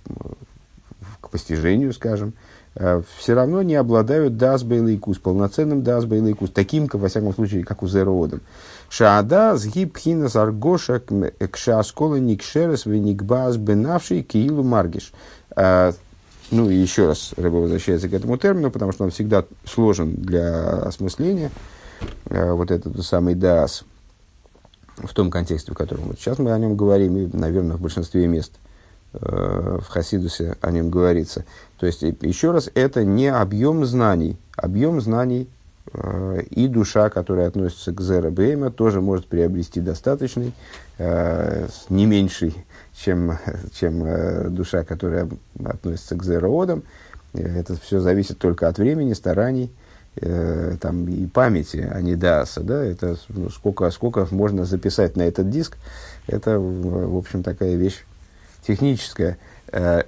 к 1.20 1.30
постижению, 1.30 1.94
скажем, 1.94 2.34
Э, 2.34 2.51
все 2.76 3.34
равно 3.34 3.62
не 3.64 3.76
обладают 3.76 4.38
дасбейлайкус, 4.38 5.18
полноценным 5.18 5.84
дасбейлайкус, 5.84 6.52
таким, 6.52 6.88
во 6.92 7.10
всяком 7.10 7.34
случае, 7.34 7.66
как 7.66 7.84
у 7.84 7.88
зероодом. 7.88 8.42
Шаада 8.90 9.58
сгибхина 9.58 10.30
саргоша 10.30 11.02
кшаскола 11.52 12.16
никшерес 12.16 12.86
веникбаз 12.86 13.58
бенавший 13.58 14.22
киилу 14.24 14.64
маргиш. 14.64 15.12
Э, 15.56 15.92
ну 16.50 16.70
и 16.70 16.76
еще 16.76 17.08
раз 17.08 17.34
рыба 17.38 17.58
возвращается 17.58 18.10
к 18.10 18.14
этому 18.14 18.38
термину, 18.38 18.72
потому 18.72 18.92
что 18.94 19.04
он 19.04 19.12
всегда 19.12 19.46
сложен 19.66 20.16
для 20.16 20.80
осмысления. 20.80 21.52
Э, 22.26 22.54
вот 22.54 22.72
этот 22.72 23.02
самый 23.06 23.36
дас 23.36 23.84
в 24.98 25.14
том 25.14 25.30
контексте, 25.30 25.72
в 25.72 25.76
котором 25.76 26.06
вот 26.06 26.20
сейчас 26.20 26.38
мы 26.38 26.52
о 26.52 26.60
нем 26.60 26.76
говорим, 26.78 27.18
и, 27.18 27.36
наверное, 27.36 27.76
в 27.76 27.82
большинстве 27.82 28.28
мест– 28.28 28.54
Э, 28.64 28.71
в 29.14 29.88
Хасидусе 29.90 30.56
о 30.62 30.72
нем 30.72 30.90
говорится. 30.90 31.46
То 31.80 31.86
есть, 31.86 32.02
еще 32.02 32.52
раз, 32.52 32.70
это 32.74 33.04
не 33.04 33.28
объем 33.28 33.86
знаний. 33.86 34.38
Объем 34.56 35.02
знаний 35.02 35.50
э, 35.94 36.44
и 36.50 36.68
душа, 36.68 37.10
которая 37.10 37.48
относится 37.48 37.92
к 37.92 38.02
Зера 38.02 38.30
Бейма, 38.30 38.72
тоже 38.72 39.02
может 39.02 39.28
приобрести 39.28 39.82
достаточный, 39.82 40.54
э, 40.98 41.68
не 41.90 42.06
меньший, 42.06 42.56
чем, 42.96 43.38
чем 43.74 44.54
душа, 44.54 44.84
которая 44.84 45.28
относится 45.66 46.16
к 46.16 46.24
Зера 46.24 46.48
Одам. 46.48 46.84
Это 47.34 47.76
все 47.76 48.00
зависит 48.00 48.38
только 48.38 48.68
от 48.68 48.78
времени, 48.78 49.14
стараний 49.14 49.72
там, 50.82 51.08
и 51.08 51.26
памяти, 51.26 51.90
а 51.90 52.02
не 52.02 52.16
даса. 52.16 52.62
Да? 52.62 52.84
Это 52.84 53.16
ну, 53.30 53.50
сколько, 53.50 53.90
сколько 53.92 54.28
можно 54.32 54.66
записать 54.66 55.16
на 55.16 55.22
этот 55.22 55.50
диск, 55.50 55.78
это, 56.28 56.60
в 56.60 57.18
общем, 57.18 57.44
такая 57.44 57.76
вещь 57.76 58.04
техническая, 58.72 59.38
э, 59.72 60.04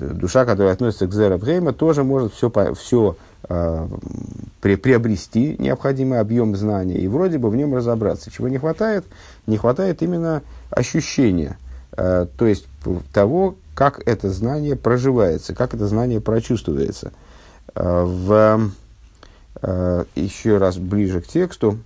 душа, 0.00 0.44
которая 0.44 0.72
относится 0.72 1.06
к 1.06 1.12
Зера 1.12 1.38
Брейма, 1.38 1.72
тоже 1.72 2.04
может 2.04 2.32
все, 2.34 2.50
все 2.74 3.16
э, 3.48 3.88
при, 4.60 4.76
приобрести 4.76 5.56
необходимый 5.58 6.20
объем 6.20 6.56
знания 6.56 6.98
и 6.98 7.06
вроде 7.06 7.38
бы 7.38 7.50
в 7.50 7.56
нем 7.56 7.74
разобраться. 7.74 8.30
Чего 8.30 8.48
не 8.48 8.58
хватает? 8.58 9.04
Не 9.46 9.58
хватает 9.58 10.02
именно 10.02 10.42
ощущения, 10.70 11.56
э, 11.92 12.26
то 12.36 12.46
есть 12.46 12.66
того, 13.12 13.56
как 13.74 14.02
это 14.06 14.30
знание 14.30 14.76
проживается, 14.76 15.54
как 15.54 15.74
это 15.74 15.86
знание 15.86 16.20
прочувствуется. 16.20 17.12
Э, 17.74 18.04
в, 18.04 18.70
э, 19.62 20.04
еще 20.16 20.58
раз 20.58 20.78
ближе 20.78 21.20
к 21.20 21.28
тексту, 21.28 21.78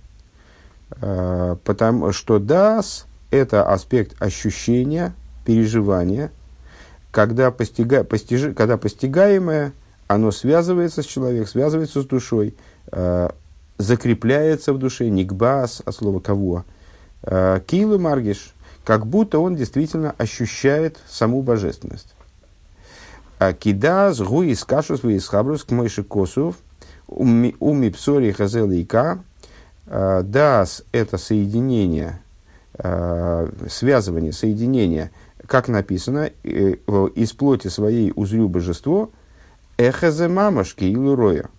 э, 1.01 1.55
потому 1.63 2.13
что 2.13 2.39
дас– 2.39 3.05
это 3.29 3.69
аспект 3.69 4.19
ощущения– 4.21 5.13
переживание, 5.47 6.29
когда, 7.09 7.51
постига, 7.51 8.03
постижи, 8.03 8.53
когда 8.53 8.75
постигаемое, 8.75 9.71
оно 10.07 10.31
связывается 10.31 11.01
с 11.01 11.05
человеком, 11.05 11.47
связывается 11.47 12.01
с 12.01 12.05
душой, 12.05 12.53
э, 12.91 13.29
закрепляется 13.77 14.73
в 14.73 14.77
душе, 14.77 15.07
никбас, 15.07 15.81
от 15.85 15.95
слова 15.95 16.19
кого, 16.19 16.65
э, 17.23 17.61
килу 17.65 17.97
маргиш, 17.97 18.53
как 18.83 19.07
будто 19.07 19.39
он 19.39 19.55
действительно 19.55 20.13
ощущает 20.17 20.99
саму 21.07 21.41
божественность. 21.43 22.13
А 23.39 23.53
кидас 23.53 24.19
гуи 24.19 24.53
скашус 24.53 25.01
виисхабрус 25.01 25.63
к 25.63 25.71
мойши 25.71 26.03
косов 26.03 26.57
уми 27.07 27.89
псори 27.89 28.33
хазел 28.33 28.69
ика 28.71 29.23
э, 29.85 30.23
дас 30.23 30.83
это 30.91 31.17
соединение, 31.17 32.19
э, 32.77 33.49
связывание, 33.69 34.33
соединение– 34.33 35.09
как 35.47 35.69
написано, 35.69 36.29
э, 36.43 36.75
из 37.15 37.31
плоти 37.31 37.69
своей 37.69 38.11
узрю 38.15 38.49
божество, 38.49 39.11
эхазе 39.77 40.27
мамашки 40.27 40.83
и 40.83 40.95
луроя. 40.95 41.49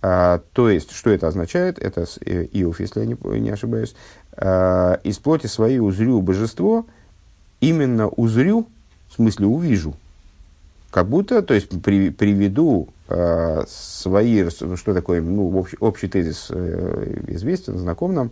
А, 0.00 0.40
то 0.52 0.70
есть, 0.70 0.92
что 0.92 1.10
это 1.10 1.28
означает? 1.28 1.78
Это 1.78 2.06
э, 2.24 2.46
Иов, 2.52 2.80
если 2.80 3.00
я 3.00 3.06
не, 3.06 3.16
не 3.38 3.50
ошибаюсь. 3.50 3.94
А, 4.36 5.00
из 5.04 5.18
плоти 5.18 5.46
своей 5.46 5.78
узрю 5.78 6.20
божество, 6.22 6.86
именно 7.60 8.08
узрю, 8.08 8.66
в 9.10 9.14
смысле 9.14 9.46
увижу. 9.46 9.94
Как 10.90 11.08
будто, 11.08 11.42
то 11.42 11.52
есть, 11.52 11.82
при, 11.82 12.10
приведу 12.10 12.88
а, 13.08 13.64
свои, 13.68 14.48
что 14.48 14.94
такое, 14.94 15.20
ну, 15.20 15.58
общий, 15.58 15.76
общий 15.80 16.08
тезис 16.08 16.46
э, 16.50 17.24
известен, 17.28 17.76
знаком 17.76 18.14
нам, 18.14 18.30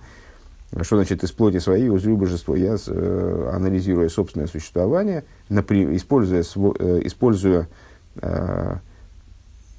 что 0.85 0.97
значит 0.97 1.25
из 1.25 1.33
плоти 1.33 1.59
своей 1.59 1.89
узрю 1.89 2.17
божество? 2.17 2.55
Я, 2.55 2.77
э, 2.87 3.51
анализируя 3.55 4.09
собственное 4.09 4.47
существование, 4.47 5.25
используя, 5.49 6.43
э, 6.43 7.01
используя 7.05 7.69
э, 8.17 8.77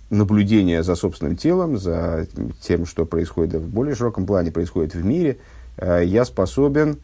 наблюдения 0.09 0.81
за 0.81 0.95
собственным 0.95 1.35
телом, 1.35 1.77
за 1.77 2.27
тем, 2.61 2.85
что 2.85 3.05
происходит 3.05 3.61
в 3.61 3.67
более 3.69 3.95
широком 3.95 4.25
плане, 4.25 4.51
происходит 4.51 4.95
в 4.95 5.05
мире, 5.05 5.37
я 5.79 6.25
способен 6.25 6.97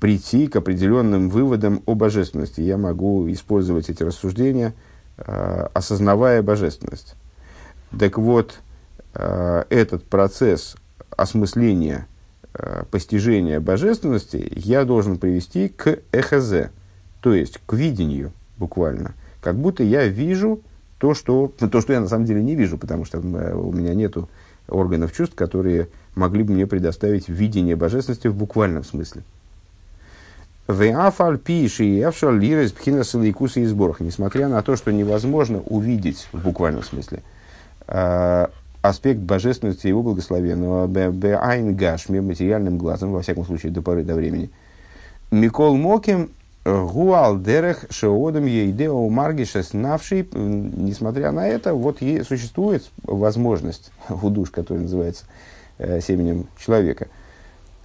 прийти 0.00 0.48
к 0.48 0.56
определенным 0.56 1.30
выводам 1.30 1.82
о 1.86 1.94
божественности. 1.94 2.60
Я 2.60 2.76
могу 2.76 3.30
использовать 3.30 3.88
эти 3.88 4.02
рассуждения, 4.02 4.74
осознавая 5.16 6.42
божественность. 6.42 7.14
Так 7.98 8.18
вот, 8.18 8.58
этот 9.14 10.04
процесс 10.04 10.76
осмысления, 11.16 12.06
постижения 12.90 13.60
божественности 13.60 14.50
я 14.56 14.84
должен 14.84 15.18
привести 15.18 15.68
к 15.68 16.00
эхазе, 16.12 16.70
то 17.20 17.34
есть 17.34 17.60
к 17.64 17.72
видению 17.74 18.32
буквально. 18.58 19.14
Как 19.40 19.56
будто 19.56 19.82
я 19.82 20.06
вижу 20.06 20.60
то, 20.98 21.14
что, 21.14 21.52
ну, 21.60 21.70
то, 21.70 21.80
что 21.80 21.94
я 21.94 22.00
на 22.00 22.08
самом 22.08 22.26
деле 22.26 22.42
не 22.42 22.54
вижу, 22.54 22.76
потому 22.76 23.06
что 23.06 23.18
э, 23.18 23.54
у 23.54 23.72
меня 23.72 23.94
нет 23.94 24.16
органов 24.68 25.14
чувств, 25.14 25.34
которые 25.34 25.88
могли 26.14 26.42
бы 26.42 26.52
мне 26.52 26.66
предоставить 26.66 27.28
видение 27.28 27.74
божественности 27.74 28.28
в 28.28 28.34
буквальном 28.34 28.84
смысле. 28.84 29.22
Несмотря 34.00 34.48
на 34.48 34.62
то, 34.62 34.76
что 34.76 34.92
невозможно 34.92 35.60
увидеть 35.60 36.28
в 36.32 36.42
буквальном 36.42 36.82
смысле 36.82 37.22
э, 37.86 38.46
аспект 38.82 39.20
божественности 39.20 39.86
его 39.86 40.02
благословенного 40.02 40.86
беайн 40.86 41.74
гашми 41.74 42.20
материальным 42.20 42.78
глазом, 42.78 43.12
во 43.12 43.22
всяком 43.22 43.44
случае 43.44 43.72
до 43.72 43.82
поры 43.82 44.04
до 44.04 44.14
времени. 44.14 44.50
Микол 45.30 45.76
Моким 45.76 46.30
Гуал 46.64 47.38
дерех 47.40 47.86
шеодам 47.88 48.44
ейдео 48.44 49.08
маргиша 49.08 49.62
снавший, 49.62 50.28
несмотря 50.32 51.32
на 51.32 51.48
это, 51.48 51.72
вот 51.72 52.02
ей 52.02 52.22
существует 52.22 52.84
возможность 53.02 53.90
у 54.10 54.28
душ, 54.28 54.50
который 54.50 54.80
называется 54.80 55.24
э, 55.78 56.00
семенем 56.02 56.48
человека, 56.58 57.08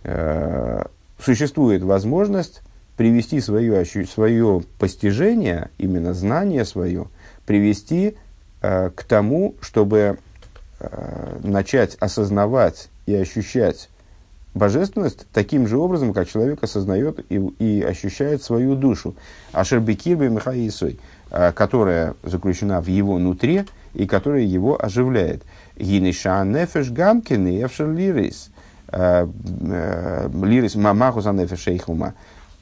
э, 0.04 0.84
существует 1.20 1.84
возможность 1.84 2.62
привести 2.98 3.40
свое, 3.40 3.86
свое 3.86 4.64
постижение, 4.78 5.70
именно 5.78 6.14
знание 6.14 6.66
свое, 6.66 7.08
привести 7.46 8.18
э, 8.62 8.90
к 8.94 9.04
тому, 9.06 9.56
чтобы 9.62 9.98
э, 9.98 10.16
начать 11.44 11.96
осознавать 12.00 12.90
и 13.06 13.16
ощущать 13.16 13.90
божественность 14.56 15.28
таким 15.34 15.68
же 15.68 15.78
образом, 15.78 16.14
как 16.14 16.28
человек 16.28 16.64
осознает 16.64 17.20
и, 17.30 17.36
и 17.60 17.82
ощущает 17.84 18.42
свою 18.42 18.76
душу. 18.76 19.16
Ашербекирбе 19.52 20.30
Михаисой, 20.30 21.00
а, 21.30 21.52
которая 21.52 22.16
заключена 22.24 22.82
в 22.82 22.88
его 22.88 23.20
нутре 23.20 23.66
и 23.94 24.08
которая 24.08 24.42
его 24.42 24.84
оживляет. 24.84 25.44
Гиниша 25.78 26.44
нефеш 26.44 26.90
гамкин 26.90 27.48
и 27.48 27.64
эфшер 27.64 27.92
лирис. 27.92 28.50
А, 28.88 29.30
э, 29.30 30.30
лирис 30.44 30.76
мамаху 30.76 31.22
за 31.22 31.34
нефеш. 31.34 31.68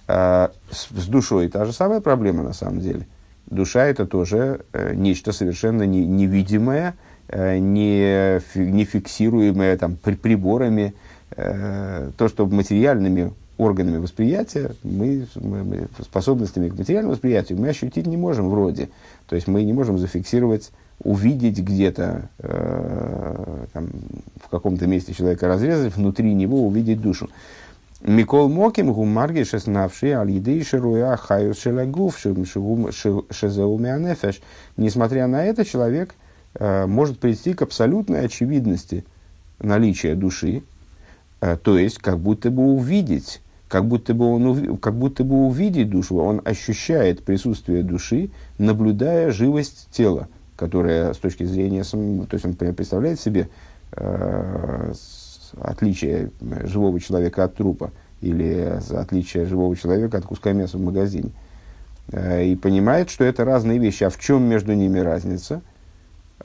А, 0.07 0.51
с 0.71 1.07
душой 1.07 1.47
та 1.47 1.65
же 1.65 1.73
самая 1.73 2.01
проблема 2.01 2.43
на 2.43 2.53
самом 2.53 2.79
деле. 2.79 3.07
Душа 3.45 3.85
это 3.85 4.07
тоже 4.07 4.61
э, 4.73 4.93
нечто 4.95 5.31
совершенно 5.31 5.83
невидимое, 5.83 6.89
э, 6.89 7.12
не, 7.31 8.41
не 8.55 8.85
фиксируемое 8.85 9.77
там, 9.77 9.95
приборами, 9.95 10.93
Э, 11.35 12.11
то, 12.17 12.27
что 12.27 12.45
материальными 12.45 13.33
органами 13.57 13.97
восприятия, 13.97 14.71
мы, 14.83 15.27
мы, 15.35 15.63
мы 15.63 15.87
способностями 16.01 16.69
к 16.69 16.77
материальному 16.77 17.13
восприятию 17.13 17.59
мы 17.59 17.69
ощутить 17.69 18.07
не 18.07 18.17
можем 18.17 18.49
вроде. 18.49 18.89
То 19.27 19.35
есть 19.35 19.47
мы 19.47 19.63
не 19.63 19.73
можем 19.73 19.97
зафиксировать, 19.97 20.71
увидеть 21.03 21.59
где-то 21.59 22.29
э, 22.39 23.65
там, 23.73 23.89
в 24.43 24.49
каком-то 24.49 24.85
месте 24.85 25.13
человека 25.13 25.47
разрезать, 25.47 25.95
внутри 25.95 26.33
него 26.33 26.67
увидеть 26.67 27.01
душу. 27.01 27.29
Микол 28.01 28.49
Моким 28.49 28.91
гумарги 28.91 29.43
шеснавши 29.43 30.11
алидей 30.11 30.63
шируя 30.63 31.15
хаю 31.15 31.53
шелагув 31.53 32.17
шезаумианефеш. 32.17 34.41
Несмотря 34.77 35.27
на 35.27 35.45
это, 35.45 35.63
человек 35.63 36.09
э, 36.09 36.22
может 36.59 37.19
прийти 37.19 37.53
к 37.53 37.61
абсолютной 37.63 38.25
очевидности 38.25 39.05
наличия 39.59 40.15
души, 40.15 40.63
Э, 41.43 41.57
то 41.61 41.77
есть, 41.77 41.97
как 41.97 42.19
будто 42.19 42.49
бы 42.49 42.63
увидеть, 42.63 43.41
как 43.67 43.85
будто 43.85 44.13
бы, 44.13 44.25
он, 44.25 44.77
как 44.77 44.95
будто 44.95 45.25
бы 45.25 45.45
увидеть 45.45 45.89
душу, 45.89 46.15
он 46.15 46.41
ощущает 46.45 47.25
присутствие 47.25 47.83
души, 47.83 48.29
наблюдая 48.57 49.29
живость 49.31 49.89
тела, 49.91 50.29
которая 50.55 51.13
с 51.13 51.17
точки 51.17 51.43
зрения, 51.43 51.83
то 51.83 52.27
есть 52.31 52.45
он 52.45 52.53
представляет 52.53 53.19
себе 53.19 53.49
э, 53.91 54.93
отличие 55.59 56.31
живого 56.63 56.97
человека 57.01 57.43
от 57.43 57.55
трупа 57.55 57.91
или 58.21 58.79
отличие 58.91 59.45
живого 59.45 59.75
человека 59.75 60.19
от 60.19 60.25
куска 60.25 60.53
мяса 60.53 60.77
в 60.77 60.81
магазине. 60.81 61.31
Э, 62.13 62.45
и 62.45 62.55
понимает, 62.55 63.09
что 63.09 63.25
это 63.25 63.43
разные 63.43 63.79
вещи. 63.79 64.05
А 64.05 64.09
в 64.09 64.17
чем 64.17 64.43
между 64.43 64.71
ними 64.71 64.99
разница– 64.99 65.61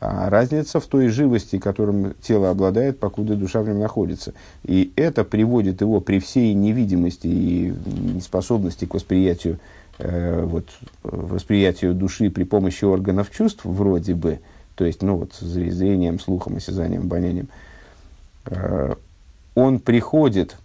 а 0.00 0.30
разница 0.30 0.78
в 0.78 0.86
той 0.86 1.08
живости, 1.08 1.58
которым 1.58 2.14
тело 2.22 2.50
обладает, 2.50 3.00
покуда 3.00 3.34
душа 3.34 3.62
в 3.62 3.68
нем 3.68 3.80
находится. 3.80 4.32
И 4.64 4.92
это 4.94 5.24
приводит 5.24 5.80
его 5.80 6.00
при 6.00 6.20
всей 6.20 6.54
невидимости 6.54 7.26
и 7.26 7.74
неспособности 8.14 8.84
к 8.84 8.94
восприятию, 8.94 9.58
э, 9.98 10.44
вот, 10.44 10.68
восприятию 11.02 11.94
души 11.94 12.30
при 12.30 12.44
помощи 12.44 12.84
органов 12.84 13.30
чувств, 13.30 13.64
вроде 13.64 14.14
бы, 14.14 14.40
то 14.76 14.84
есть 14.84 15.02
ну, 15.02 15.16
вот, 15.16 15.34
зрением, 15.34 16.20
слухом, 16.20 16.56
осязанием, 16.56 17.02
обонянием, 17.02 17.48
э, 18.46 18.94
он 19.56 19.80
приходит 19.80 20.56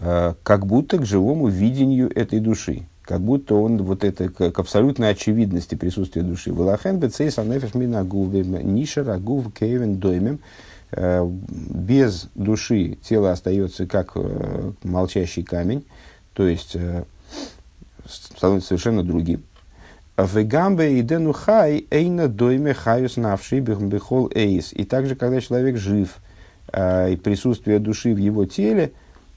э, 0.00 0.34
как 0.42 0.66
будто 0.66 0.98
к 0.98 1.06
живому 1.06 1.48
видению 1.48 2.14
этой 2.14 2.40
души 2.40 2.84
как 3.10 3.22
будто 3.22 3.56
он 3.56 3.82
вот 3.82 4.04
это 4.04 4.28
к, 4.28 4.52
к 4.52 4.58
абсолютной 4.60 5.10
очевидности 5.10 5.74
присутствия 5.74 6.22
души. 6.22 6.52
Валахен 6.52 7.00
бецейс 7.00 7.40
анефеш 7.40 7.74
мина 7.74 8.04
нишер 8.04 9.10
агув 9.10 9.52
кевен 9.52 9.96
доймем. 9.96 10.38
Э, 10.92 11.28
без 11.28 12.28
души 12.36 12.98
тело 13.02 13.32
остается 13.32 13.88
как 13.88 14.12
э, 14.14 14.70
молчащий 14.84 15.42
камень, 15.42 15.84
то 16.34 16.46
есть 16.46 16.76
э, 16.76 17.02
становится 18.06 18.68
совершенно 18.68 19.02
другим. 19.02 19.42
Вегамбе 20.16 21.00
и 21.00 21.02
дену 21.02 21.32
хай 21.32 21.86
эйна 21.90 22.28
дойме 22.28 22.74
хаюс 22.74 23.16
навши 23.16 23.58
бихол 23.58 24.30
эйс. 24.32 24.72
И 24.72 24.84
также, 24.84 25.16
когда 25.16 25.40
человек 25.40 25.78
жив, 25.78 26.18
и 26.72 27.18
присутствие 27.24 27.80
души 27.80 28.14
в 28.14 28.18
его 28.18 28.44
теле, 28.44 28.92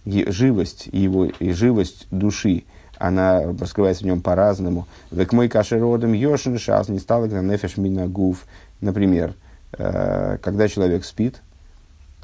живость 0.05 0.89
его 0.91 1.25
и 1.25 1.51
живость 1.53 2.05
души– 2.11 2.65
она 3.03 3.41
раскрывается 3.59 4.03
в 4.03 4.07
нем 4.07 4.21
по-разному. 4.21 4.87
Век 5.11 5.33
мой 5.33 5.49
кашеродом 5.49 6.13
йошин 6.13 6.57
шас 6.57 6.87
не 6.87 6.99
стал 6.99 7.25
нефеш 7.25 7.75
минагув. 7.75 8.45
Например, 8.79 9.33
э, 9.77 10.37
когда 10.41 10.69
человек 10.69 11.03
спит, 11.03 11.41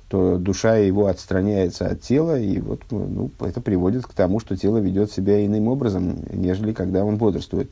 то 0.07 0.37
душа 0.37 0.77
его 0.77 1.07
отстраняется 1.07 1.87
от 1.87 2.01
тела, 2.01 2.39
и 2.39 2.61
вот 2.61 2.81
ну, 2.91 3.29
это 3.41 3.59
приводит 3.59 4.05
к 4.05 4.13
тому, 4.13 4.39
что 4.39 4.55
тело 4.55 4.77
ведет 4.77 5.11
себя 5.11 5.45
иным 5.45 5.67
образом, 5.67 6.23
нежели 6.31 6.71
когда 6.71 7.03
он 7.03 7.17
бодрствует. 7.17 7.69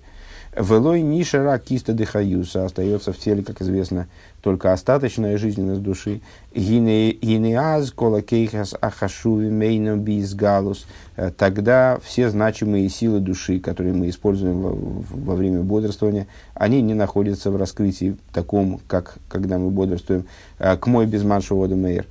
Велой 0.58 1.02
нишера 1.02 1.60
киста 1.60 1.94
дыхаюса 1.94 2.66
остается 2.66 3.14
в 3.14 3.18
теле, 3.18 3.44
как 3.44 3.62
известно, 3.62 4.08
только 4.42 4.74
остаточная 4.74 5.38
жизненность 5.38 5.84
души. 5.84 6.22
Гинеаз 6.56 7.92
кола 7.92 8.24
кейхас 8.24 8.74
ахашуви 8.82 9.50
мейно 9.50 9.98
бизгалус. 9.98 10.88
Э, 11.16 11.30
тогда 11.30 12.00
все 12.04 12.32
значимые 12.32 12.90
силы 12.90 13.20
души, 13.20 13.60
которые 13.60 13.94
мы 13.94 14.10
используем 14.10 14.62
во, 14.62 14.72
во 14.72 15.36
время 15.36 15.62
бодрствования, 15.62 16.26
они 16.56 16.82
не 16.82 16.96
находятся 16.96 17.52
в 17.52 17.58
раскрытии 17.58 18.18
таком, 18.34 18.80
как 18.88 19.18
когда 19.30 19.60
мы 19.60 19.70
бодрствуем. 19.70 20.26
Э, 20.58 20.76
к 20.76 20.88
мой 20.88 21.06
безманшего 21.06 21.68
мейр. 21.68 22.08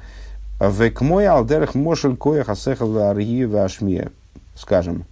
В 0.60 0.88
к 0.90 1.00
мой 1.00 1.26
алдерах 1.26 1.74
мошель 1.74 2.16
коях 2.16 2.48
асехал 2.48 2.96
ашмия. 2.96 4.12
Скажем, 4.54 5.04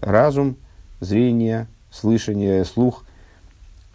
разум, 0.00 0.56
зрение, 0.98 1.68
слышание, 1.90 2.64
слух, 2.64 3.04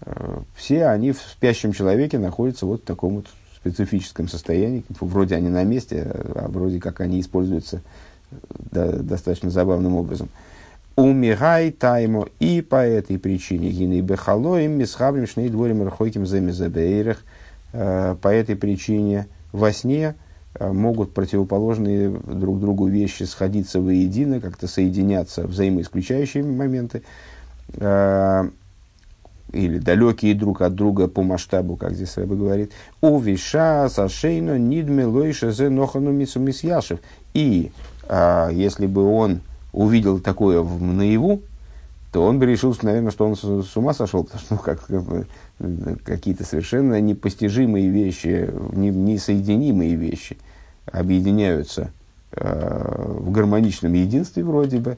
э, 0.02 0.40
все 0.56 0.88
они 0.88 1.12
в 1.12 1.20
спящем 1.20 1.72
человеке 1.74 2.20
находятся 2.20 2.66
вот 2.66 2.82
в 2.82 2.86
таком 2.86 3.16
вот 3.16 3.28
специфическом 3.56 4.28
состоянии. 4.28 4.84
Вроде 5.00 5.36
они 5.36 5.50
на 5.50 5.64
месте, 5.64 6.04
а 6.36 6.48
вроде 6.50 6.80
как 6.80 7.02
они 7.02 7.20
используются 7.20 7.82
э, 8.72 9.00
достаточно 9.02 9.50
забавным 9.50 9.96
образом. 9.96 10.30
Умирай 10.96 11.72
таймо 11.72 12.28
и 12.40 12.62
по 12.62 12.78
этой 12.78 13.20
причине 13.20 13.70
гины 13.72 14.00
бехалоим 14.00 14.72
мисхабрим 14.72 15.28
шней 15.28 15.50
дворим 15.50 15.84
рахойким 15.84 16.26
замезабейрах. 16.26 17.24
Э, 17.74 18.16
по 18.22 18.28
этой 18.28 18.56
причине 18.56 19.28
во 19.52 19.72
сне 19.72 20.16
могут 20.58 21.14
противоположные 21.14 22.10
друг 22.10 22.62
другу 22.62 22.88
вещи 22.88 23.24
сходиться 23.24 23.82
воедино, 23.82 24.40
как-то 24.40 24.68
соединяться, 24.68 25.46
взаимоисключающие 25.48 26.46
моменты. 26.46 27.04
Э, 27.74 28.50
или 29.56 29.78
далекие 29.80 30.36
друг 30.36 30.62
от 30.62 30.76
друга 30.76 31.08
по 31.08 31.24
масштабу, 31.24 31.78
как 31.78 31.94
здесь 31.94 32.18
Рэба 32.18 32.36
говорит, 32.36 32.72
у 33.02 33.20
виша 33.20 33.88
сашейно 33.90 34.60
нидме 34.60 35.06
лойша 35.06 35.52
зе 35.52 35.70
нохану 35.70 36.12
мисяшев. 36.12 37.00
И 37.34 37.72
а, 38.08 38.50
если 38.50 38.86
бы 38.86 39.04
он 39.04 39.40
увидел 39.72 40.20
такое 40.20 40.62
в 40.62 40.82
наяву, 40.82 41.42
то 42.12 42.24
он 42.24 42.40
бы 42.40 42.46
решил, 42.46 42.76
наверное, 42.82 43.12
что 43.12 43.28
он 43.28 43.36
с, 43.36 43.78
ума 43.78 43.94
сошел, 43.94 44.24
потому 44.24 44.42
что 44.42 44.56
ну, 44.56 44.60
как, 44.60 46.04
какие-то 46.04 46.46
совершенно 46.46 47.00
непостижимые 47.02 47.90
вещи, 47.90 48.50
не, 48.74 48.90
несоединимые 48.90 49.96
вещи 49.96 50.38
объединяются 50.86 51.92
э, 52.32 53.16
в 53.20 53.32
гармоничном 53.32 53.94
единстве 53.94 54.44
вроде 54.44 54.78
бы. 54.78 54.98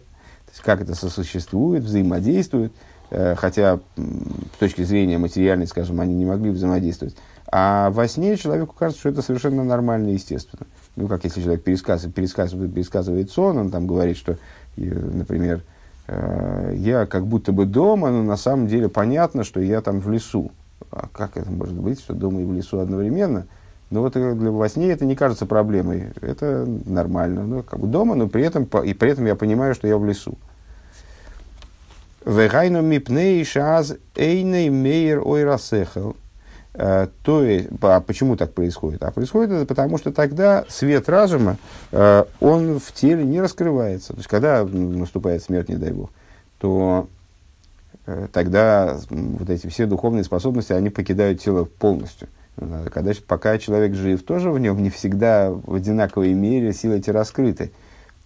Как 0.63 0.82
это 0.82 0.96
сосуществует, 0.96 1.84
взаимодействует– 1.84 2.74
Э, 3.10 3.36
хотя 3.36 3.80
с 3.96 4.60
точки 4.60 4.82
зрения 4.84 5.17
материальной, 5.17 5.67
скажем, 5.67 6.02
они 6.02 6.13
не 6.13 6.26
могли 6.26 6.52
взаимодействовать. 6.52 7.15
А 7.50 7.89
во 7.91 8.08
сне 8.08 8.36
человеку 8.36 8.76
кажется, 8.78 9.00
что 9.00 9.10
это 9.10 9.22
совершенно 9.22 9.63
нормально 9.63 10.10
и 10.10 10.13
естественно. 10.13 10.67
Ну, 10.96 11.08
как 11.08 11.24
если 11.24 11.41
человек 11.41 11.63
пересказывает, 11.63 12.13
пересказывает, 12.13 12.74
пересказывает 12.74 13.32
сон, 13.32 13.58
он 13.58 13.72
там 13.72 13.88
говорит, 13.88 14.17
что, 14.17 14.38
например, 14.76 15.63
э, 16.08 16.74
я 16.76 17.06
как 17.06 17.26
будто 17.26 17.54
бы 17.54 17.65
дома, 17.65 18.10
но 18.10 18.24
на 18.24 18.36
самом 18.36 18.67
деле 18.67 18.89
понятно, 18.89 19.43
что 19.43 19.62
я 19.62 19.82
там 19.82 20.02
в 20.02 20.12
лесу. 20.12 20.52
А 20.91 21.08
как 21.12 21.38
это 21.38 21.50
может 21.50 21.76
быть, 21.76 22.00
что 22.00 22.13
дома 22.13 22.41
и 22.41 22.46
в 22.46 22.54
лесу 22.54 22.80
одновременно? 22.80 23.48
Но 23.89 24.02
вот 24.02 24.13
для, 24.13 24.34
во 24.34 24.67
сне 24.67 24.91
это 24.91 25.06
не 25.06 25.15
кажется 25.15 25.46
проблемой. 25.46 26.10
Это 26.20 26.67
нормально. 26.86 27.46
Ну, 27.46 27.63
как 27.63 27.80
бы 27.80 27.88
дома, 27.88 28.15
но 28.15 28.28
при 28.28 28.43
этом, 28.43 28.65
и 28.84 28.93
при 28.93 29.12
этом 29.12 29.26
я 29.26 29.36
понимаю, 29.36 29.74
что 29.74 29.88
я 29.88 29.98
в 29.98 30.06
лесу. 30.06 30.38
Вегайну 32.27 32.81
мипней 32.81 33.45
шаз 33.45 33.95
эйней 34.15 34.69
мейер 34.69 35.25
ойрасехел. 35.25 36.17
Э, 36.73 37.07
то 37.23 37.41
есть, 37.41 37.69
а 37.81 38.01
почему 38.01 38.35
так 38.35 38.53
происходит? 38.53 39.01
А 39.03 39.11
происходит 39.11 39.51
это 39.51 39.65
потому, 39.65 39.97
что 39.97 40.11
тогда 40.11 40.65
свет 40.67 41.07
разума, 41.07 41.55
э, 41.93 42.25
он 42.41 42.81
в 42.81 42.91
теле 42.91 43.23
не 43.23 43.39
раскрывается. 43.39 44.09
То 44.09 44.17
есть, 44.17 44.27
когда 44.27 44.65
наступает 44.65 45.41
смерть, 45.41 45.69
не 45.69 45.77
дай 45.77 45.93
бог, 45.93 46.09
то 46.59 47.07
э, 48.05 48.27
тогда 48.33 48.99
вот 49.09 49.49
эти 49.49 49.67
все 49.67 49.85
духовные 49.85 50.25
способности, 50.25 50.73
они 50.73 50.89
покидают 50.89 51.39
тело 51.39 51.63
полностью. 51.63 52.27
Когда, 52.93 53.13
пока 53.25 53.57
человек 53.57 53.93
жив, 53.93 54.21
тоже 54.23 54.51
в 54.51 54.59
нем 54.59 54.83
не 54.83 54.89
всегда 54.89 55.51
в 55.51 55.75
одинаковой 55.75 56.33
мере 56.33 56.73
силы 56.73 56.97
эти 56.97 57.09
раскрыты. 57.09 57.71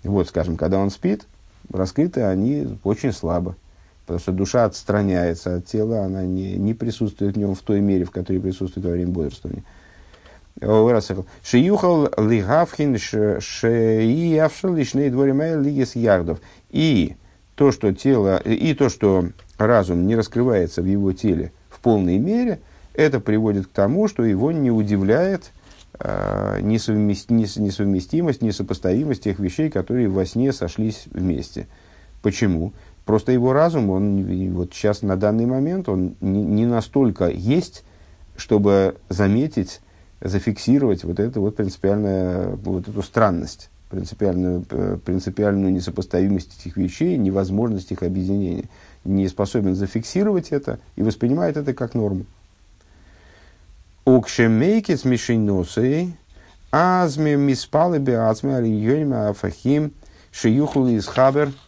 Вот, 0.03 0.29
скажем, 0.29 0.57
когда 0.57 0.79
он 0.79 0.89
спит, 0.89 1.25
раскрыты 1.71 2.23
они 2.23 2.79
очень 2.83 3.11
слабо. 3.11 3.55
Потому 4.11 4.19
что 4.19 4.31
душа 4.33 4.65
отстраняется 4.65 5.55
от 5.55 5.65
тела, 5.67 6.03
она 6.03 6.25
не, 6.25 6.57
не 6.57 6.73
присутствует 6.73 7.35
в 7.35 7.39
нем 7.39 7.55
в 7.55 7.61
той 7.61 7.79
мере, 7.79 8.03
в 8.03 8.11
которой 8.11 8.41
присутствует 8.41 8.85
во 8.85 8.91
время 8.91 9.11
бодрствования. 9.11 9.63
Шиюхал 11.43 12.09
лигавхин 12.17 12.97
шеиявшал 12.97 14.73
лишней 14.73 15.09
дворимая 15.09 15.57
лигес 15.57 15.95
ярдов. 15.95 16.41
И 16.71 17.15
то, 17.55 17.71
что 17.71 17.93
тело, 17.93 18.35
и 18.35 18.73
то, 18.73 18.89
что 18.89 19.29
разум 19.57 20.05
не 20.05 20.17
раскрывается 20.17 20.81
в 20.81 20.85
его 20.85 21.13
теле 21.13 21.53
в 21.69 21.79
полной 21.79 22.17
мере, 22.17 22.59
это 22.93 23.21
приводит 23.21 23.67
к 23.67 23.71
тому, 23.71 24.09
что 24.09 24.25
его 24.25 24.51
не 24.51 24.71
удивляет 24.71 25.51
э, 25.99 26.59
несовместимость, 26.61 28.41
несопоставимость 28.41 29.23
тех 29.23 29.39
вещей, 29.39 29.69
которые 29.69 30.09
во 30.09 30.25
сне 30.25 30.51
сошлись 30.51 31.05
вместе. 31.11 31.67
Почему? 32.21 32.73
Просто 33.05 33.31
его 33.31 33.51
разум, 33.51 33.89
он 33.89 34.53
вот 34.53 34.73
сейчас 34.73 35.01
на 35.01 35.15
данный 35.15 35.45
момент, 35.45 35.89
он 35.89 36.15
не, 36.21 36.65
настолько 36.65 37.29
есть, 37.29 37.83
чтобы 38.37 38.95
заметить, 39.09 39.81
зафиксировать 40.21 41.03
вот 41.03 41.19
эту 41.19 41.41
вот 41.41 41.55
принципиальную, 41.55 42.57
вот 42.57 42.87
эту 42.87 43.01
странность, 43.01 43.71
принципиальную, 43.89 44.63
э, 44.69 44.97
принципиальную 45.03 45.73
несопоставимость 45.73 46.59
этих 46.59 46.77
вещей, 46.77 47.17
невозможность 47.17 47.91
их 47.91 48.03
объединения. 48.03 48.65
Не 49.03 49.27
способен 49.27 49.73
зафиксировать 49.73 50.49
это 50.49 50.79
и 50.95 51.01
воспринимает 51.01 51.57
это 51.57 51.73
как 51.73 51.95
норму. 51.95 52.25
Окшемейки 54.05 54.95
с 54.95 55.05
мишиносой, 55.05 56.13
азме 56.71 57.35
миспалы 57.35 57.97
би 57.97 58.11
азме 58.11 58.57
алийойма 58.57 59.29
афахим, 59.29 59.91
шиюхли 60.31 60.93
из 60.93 61.07
хабер– 61.07 61.51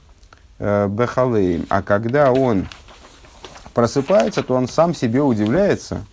Э, 0.65 0.87
Бехалеем. 0.87 1.65
А 1.67 1.81
когда 1.81 2.31
он 2.31 2.69
просыпается, 3.73 4.43
то 4.43 4.53
он 4.53 4.69
сам 4.69 4.95
себе 4.95 5.21
удивляется, 5.21 6.05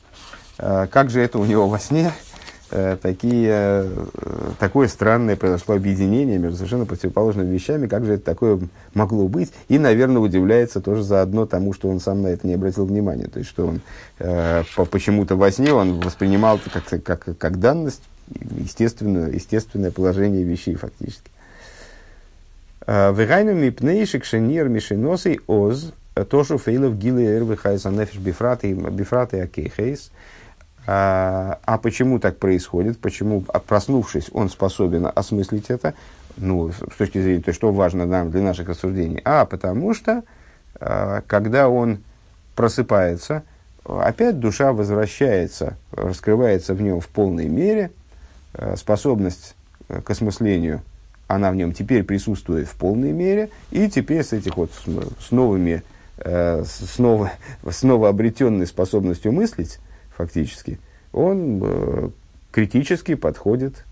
э, 0.58 0.88
как 0.90 1.08
же 1.08 1.20
это 1.20 1.38
у 1.38 1.44
него 1.44 1.68
во 1.68 1.78
сне 1.78 2.10
э, 2.72 2.96
такие, 3.00 3.88
такое 4.58 4.88
странное 4.88 5.36
произошло 5.36 5.76
объединение 5.76 6.36
между 6.38 6.56
совершенно 6.56 6.84
противоположными 6.84 7.48
вещами, 7.48 7.86
как 7.86 8.04
же 8.04 8.14
это 8.14 8.24
такое 8.24 8.58
могло 8.92 9.28
быть, 9.28 9.52
и, 9.68 9.78
наверное, 9.78 10.20
удивляется 10.20 10.80
тоже 10.80 11.04
заодно 11.04 11.46
тому, 11.46 11.72
что 11.72 11.88
он 11.88 12.00
сам 12.00 12.22
на 12.22 12.28
это 12.28 12.44
не 12.44 12.54
обратил 12.54 12.86
внимания, 12.86 13.28
то 13.28 13.38
есть, 13.38 13.50
что 13.50 13.68
он 13.68 13.80
почему-то 14.90 15.36
во 15.36 15.52
сне 15.52 15.72
он 15.72 16.00
воспринимал 16.00 16.58
это 16.58 16.80
как, 16.80 17.04
как, 17.04 17.38
как 17.38 17.60
данность, 17.60 18.02
естественную, 18.56 19.32
естественное 19.32 19.92
положение 19.92 20.42
вещей 20.42 20.74
фактически. 20.74 21.30
Вегайну 22.86 23.54
мипнейшик 23.54 24.24
шенир 24.24 24.68
мишеносей 24.68 25.40
оз, 25.46 25.92
тошу 26.28 26.58
фейлов 26.58 26.96
гилы 26.98 27.24
эрвихайс 27.24 27.86
анефиш 27.86 28.18
бифраты 28.18 28.72
бифраты 28.72 29.42
акейхейс. 29.42 30.10
А 30.86 31.78
почему 31.82 32.18
так 32.18 32.38
происходит? 32.38 32.98
Почему, 32.98 33.42
проснувшись, 33.42 34.30
он 34.32 34.48
способен 34.48 35.08
осмыслить 35.14 35.70
это? 35.70 35.94
Ну, 36.36 36.72
с 36.72 36.96
точки 36.96 37.20
зрения, 37.20 37.42
то, 37.42 37.52
что 37.52 37.70
важно 37.70 38.06
нам 38.06 38.30
для 38.30 38.40
наших 38.40 38.70
рассуждений. 38.70 39.20
А 39.24 39.44
потому 39.44 39.94
что, 39.94 40.22
когда 41.26 41.68
он 41.68 41.98
просыпается, 42.56 43.42
опять 43.84 44.40
душа 44.40 44.72
возвращается, 44.72 45.76
раскрывается 45.92 46.74
в 46.74 46.80
нем 46.80 47.00
в 47.00 47.08
полной 47.08 47.46
мере, 47.46 47.90
способность 48.76 49.54
к 49.86 50.10
осмыслению 50.10 50.80
она 51.30 51.52
в 51.52 51.56
нем 51.56 51.72
теперь 51.72 52.02
присутствует 52.02 52.66
в 52.66 52.74
полной 52.74 53.12
мере, 53.12 53.50
и 53.70 53.88
теперь 53.88 54.24
с 54.24 54.32
этих 54.32 54.56
вот 54.56 54.72
с 54.74 55.30
новыми, 55.30 55.84
э, 56.18 56.64
с, 56.64 56.98
ново, 56.98 57.30
с 57.68 57.84
новообретенной 57.84 58.66
способностью 58.66 59.30
мыслить, 59.30 59.78
фактически, 60.16 60.80
он 61.12 61.60
э, 61.62 62.08
критически 62.50 63.14
подходит 63.14 63.84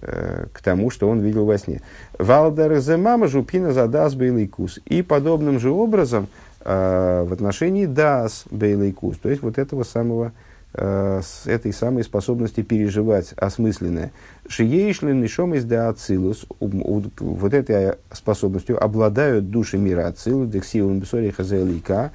э, 0.00 0.46
к 0.52 0.62
тому, 0.62 0.90
что 0.90 1.08
он 1.08 1.20
видел 1.20 1.44
во 1.44 1.58
сне. 1.58 1.80
Валдер 2.20 2.80
мама 2.98 3.26
жупина 3.26 3.72
задас 3.72 4.14
бейлейкус. 4.14 4.78
И 4.84 5.02
подобным 5.02 5.58
же 5.58 5.70
образом 5.70 6.28
в 6.64 7.32
отношении 7.32 7.86
дас 7.86 8.44
бейлейкус, 8.50 9.18
то 9.18 9.28
есть 9.28 9.40
вот 9.40 9.56
этого 9.56 9.84
самого 9.84 10.32
Э, 10.78 11.22
с 11.24 11.46
этой 11.46 11.72
самой 11.72 12.04
способности 12.04 12.60
переживать 12.60 13.32
осмысленное. 13.38 14.12
Шиейшлин 14.46 15.22
нишом 15.22 15.54
из 15.54 15.64
ацилус, 15.72 16.44
вот 16.60 17.54
этой 17.54 17.94
способностью 18.12 18.82
обладают 18.82 19.50
души 19.50 19.78
мира 19.78 20.06
ацилус, 20.06 20.50
дексиум 20.50 20.98
бесори 20.98 21.30
хазелика, 21.30 22.12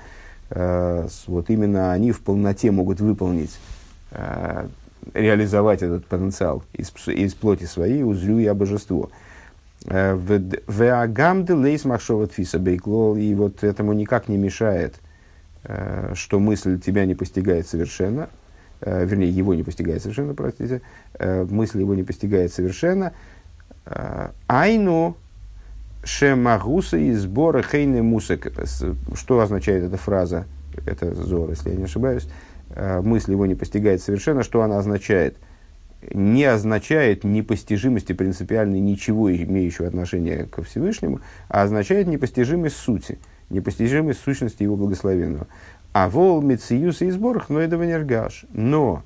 э, 0.52 1.08
вот 1.26 1.50
именно 1.50 1.92
они 1.92 2.12
в 2.12 2.22
полноте 2.22 2.70
могут 2.70 3.02
выполнить, 3.02 3.58
э, 4.12 4.68
реализовать 5.16 5.82
этот 5.82 6.06
потенциал 6.06 6.64
из, 6.74 6.94
из 7.08 7.34
плоти 7.34 7.64
своей, 7.64 8.04
узрю 8.04 8.38
я 8.38 8.54
божество. 8.54 9.10
Веагамды 9.88 11.56
лейс 11.56 11.84
махшова 11.84 12.28
фиса 12.28 12.60
бейклол, 12.60 13.16
и 13.16 13.34
вот 13.34 13.64
этому 13.64 13.94
никак 13.94 14.28
не 14.28 14.38
мешает, 14.38 14.98
что 16.14 16.40
мысль 16.40 16.80
тебя 16.80 17.06
не 17.06 17.16
постигает 17.16 17.68
совершенно, 17.68 18.30
э, 18.82 19.06
вернее, 19.06 19.30
его 19.30 19.54
не 19.54 19.64
постигает 19.64 20.02
совершенно, 20.02 20.34
простите, 20.34 20.82
э, 21.14 21.46
мысль 21.50 21.80
его 21.80 21.96
не 21.96 22.04
постигает 22.04 22.54
совершенно. 22.54 23.14
Э, 23.86 24.30
айну 24.48 25.18
шемагуса 26.04 26.98
и 26.98 27.14
сбора 27.14 27.62
хейны 27.62 28.02
мусек. 28.02 28.52
Что 29.16 29.40
означает 29.40 29.84
эта 29.84 29.98
фраза? 29.98 30.46
Это 30.86 31.14
зор, 31.14 31.50
если 31.50 31.70
я 31.70 31.76
не 31.76 31.84
ошибаюсь. 31.84 32.28
Э, 32.70 33.02
мысль 33.02 33.32
его 33.32 33.46
не 33.46 33.56
постигает 33.56 34.02
совершенно. 34.02 34.44
Что 34.44 34.62
она 34.62 34.78
означает? 34.78 35.38
Не 36.14 36.46
означает 36.46 37.24
непостижимости 37.24 38.14
принципиальной 38.14 38.80
ничего, 38.80 39.32
имеющего 39.32 39.88
отношение 39.88 40.46
ко 40.46 40.64
Всевышнему, 40.64 41.22
а 41.48 41.62
означает 41.62 42.08
непостижимость 42.08 42.78
сути, 42.78 43.20
непостижимость 43.52 44.22
сущности 44.22 44.64
его 44.64 44.76
благословенного. 44.76 45.48
А 45.94 46.10
вол 46.10 46.42
мециюс 46.42 47.02
и 47.02 47.10
сборах, 47.12 47.50
но 47.50 47.60
этого 47.60 47.84
не. 47.84 48.46
Но 48.54 49.04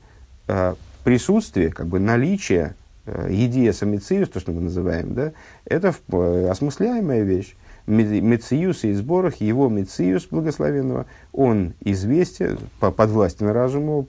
э, 0.47 0.75
присутствие, 1.03 1.71
как 1.71 1.87
бы 1.87 1.99
наличие 1.99 2.75
э, 3.05 3.29
едиеса 3.31 3.85
мециюс, 3.85 4.29
то, 4.29 4.39
что 4.39 4.51
мы 4.51 4.61
называем, 4.61 5.15
да, 5.15 5.31
это 5.65 5.95
э, 6.11 6.47
осмысляемая 6.49 7.23
вещь. 7.23 7.55
Мециюс 7.87 8.83
и 8.83 8.93
сборах, 8.93 9.35
его 9.41 9.69
Мециюс 9.69 10.25
благословенного, 10.25 11.05
он 11.31 11.73
известен, 11.81 12.57
подвластен 12.79 13.47
разуму, 13.49 14.07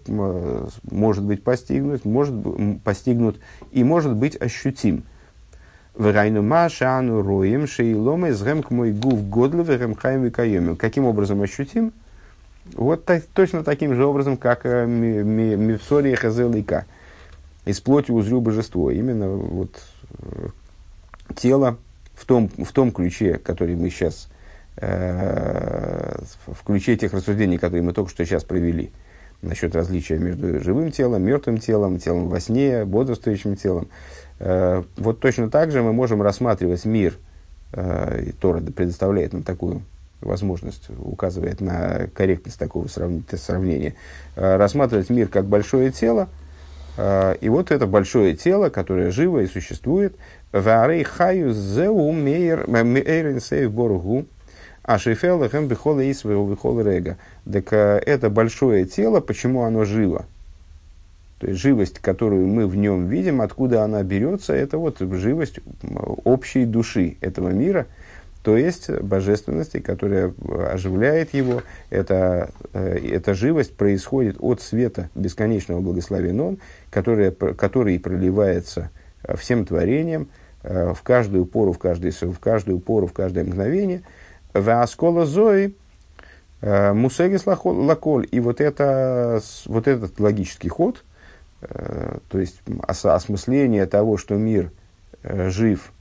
может 0.90 1.24
быть 1.24 1.42
постигнут, 1.42 2.06
может 2.06 2.34
постигнут 2.82 3.38
и 3.72 3.84
может 3.84 4.14
быть 4.14 4.40
ощутим. 4.40 5.02
Врайну 5.94 6.42
машану 6.42 7.22
роем 7.22 7.66
шейломе 7.66 8.32
згэм 8.32 8.62
к 8.62 8.70
мой 8.70 8.92
гув 8.92 9.28
годлы 9.28 9.62
вэрэм 9.62 9.94
хаем 9.94 10.76
Каким 10.76 11.04
образом 11.04 11.42
ощутим? 11.42 11.92
Вот 12.74 13.04
так, 13.04 13.22
точно 13.34 13.62
таким 13.64 13.94
же 13.94 14.04
образом, 14.04 14.36
как 14.36 14.60
э, 14.64 14.86
Мифсория 14.86 16.16
Хазелика. 16.16 16.86
Из 17.64 17.80
плоти 17.80 18.10
узрю 18.10 18.40
божество. 18.40 18.90
Именно 18.90 19.28
вот 19.28 19.70
э, 20.18 20.48
тело 21.34 21.78
в 22.14 22.24
том, 22.26 22.48
в 22.48 22.72
том 22.72 22.92
ключе, 22.92 23.38
который 23.38 23.76
мы 23.76 23.90
сейчас, 23.90 24.28
э, 24.76 26.18
в 26.46 26.64
ключе 26.64 26.96
тех 26.96 27.12
рассуждений, 27.12 27.58
которые 27.58 27.82
мы 27.82 27.92
только 27.92 28.10
что 28.10 28.24
сейчас 28.24 28.44
провели, 28.44 28.90
насчет 29.42 29.74
различия 29.74 30.18
между 30.18 30.60
живым 30.60 30.90
телом, 30.90 31.22
мертвым 31.22 31.58
телом, 31.58 31.98
телом 31.98 32.28
во 32.28 32.40
сне, 32.40 32.84
бодрствующим 32.84 33.56
телом. 33.56 33.88
Вот 34.38 35.20
точно 35.20 35.50
так 35.50 35.70
же 35.70 35.82
мы 35.82 35.92
можем 35.92 36.20
рассматривать 36.20 36.84
мир, 36.84 37.14
и 37.74 38.32
Тора 38.38 38.60
предоставляет 38.60 39.32
нам 39.32 39.42
такую 39.42 39.82
возможность, 40.20 40.88
указывает 40.98 41.60
на 41.60 42.08
корректность 42.14 42.58
такого 42.58 42.86
сравнения, 42.88 43.94
э, 44.34 44.56
рассматривать 44.56 45.10
мир 45.10 45.28
как 45.28 45.46
большое 45.46 45.90
тело, 45.90 46.28
э, 46.96 47.36
и 47.40 47.48
вот 47.48 47.70
это 47.70 47.86
большое 47.86 48.34
тело, 48.34 48.68
которое 48.70 49.10
живо 49.10 49.40
и 49.40 49.46
существует, 49.46 50.16
Варей 50.52 51.04
хаю 51.04 51.52
зеу 51.52 52.12
мейр 52.12 52.68
мейрен 52.68 53.40
сейв 53.40 53.72
боргу, 53.72 54.26
а 54.82 54.98
шейфел 54.98 55.42
лехем 55.42 55.66
бихола 55.66 56.00
и. 56.00 57.16
Так 57.52 57.72
э, 57.72 58.02
это 58.06 58.30
большое 58.30 58.86
тело, 58.86 59.20
почему 59.20 59.64
оно 59.64 59.84
живо? 59.84 60.26
То 61.38 61.48
есть 61.48 61.60
живость, 61.60 61.98
которую 61.98 62.46
мы 62.46 62.66
в 62.66 62.76
нем 62.76 63.08
видим, 63.08 63.42
откуда 63.42 63.82
она 63.82 64.02
берется, 64.02 64.54
это 64.54 64.78
вот 64.78 64.98
живость 65.00 65.60
общей 66.24 66.64
души 66.64 67.18
этого 67.20 67.50
мира, 67.50 67.86
то 68.46 68.56
есть 68.56 68.88
божественности, 68.88 69.80
которая 69.80 70.32
оживляет 70.72 71.34
его. 71.34 71.64
Это, 71.90 72.50
э, 72.72 72.98
эта 73.10 73.34
живость 73.34 73.76
происходит 73.76 74.36
от 74.38 74.62
света 74.62 75.10
бесконечного 75.16 75.80
благословения, 75.80 76.56
который, 76.90 77.32
который 77.32 77.98
проливается 77.98 78.90
всем 79.36 79.66
творением, 79.66 80.28
Э, 80.66 80.94
в 80.94 81.02
каждую 81.02 81.46
пору, 81.46 81.72
в, 81.72 81.78
каждый, 81.78 82.10
в 82.10 82.38
каждую 82.40 82.80
пору, 82.80 83.06
в 83.06 83.12
каждое 83.12 83.44
мгновение. 83.44 84.02
Васкола 84.52 85.24
зои 85.24 85.74
э, 86.60 86.92
мусегис 86.92 87.46
лаколь. 87.46 88.26
И 88.32 88.40
вот, 88.40 88.60
это, 88.60 89.40
вот 89.66 89.86
этот 89.86 90.18
логический 90.18 90.68
ход, 90.68 91.04
э, 91.62 92.18
то 92.28 92.38
есть 92.40 92.60
осмысление 92.82 93.86
того, 93.86 94.16
что 94.16 94.34
мир 94.34 94.72
жив 95.22 95.92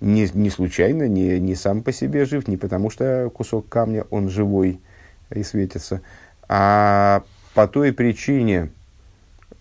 не, 0.00 0.28
не 0.34 0.50
случайно, 0.50 1.08
не, 1.08 1.38
не 1.40 1.54
сам 1.54 1.82
по 1.82 1.92
себе 1.92 2.24
жив, 2.24 2.48
не 2.48 2.56
потому 2.56 2.90
что 2.90 3.30
кусок 3.34 3.68
камня, 3.68 4.04
он 4.10 4.28
живой 4.28 4.80
и 5.30 5.42
светится, 5.42 6.02
а 6.48 7.22
по 7.54 7.66
той 7.66 7.92
причине, 7.92 8.70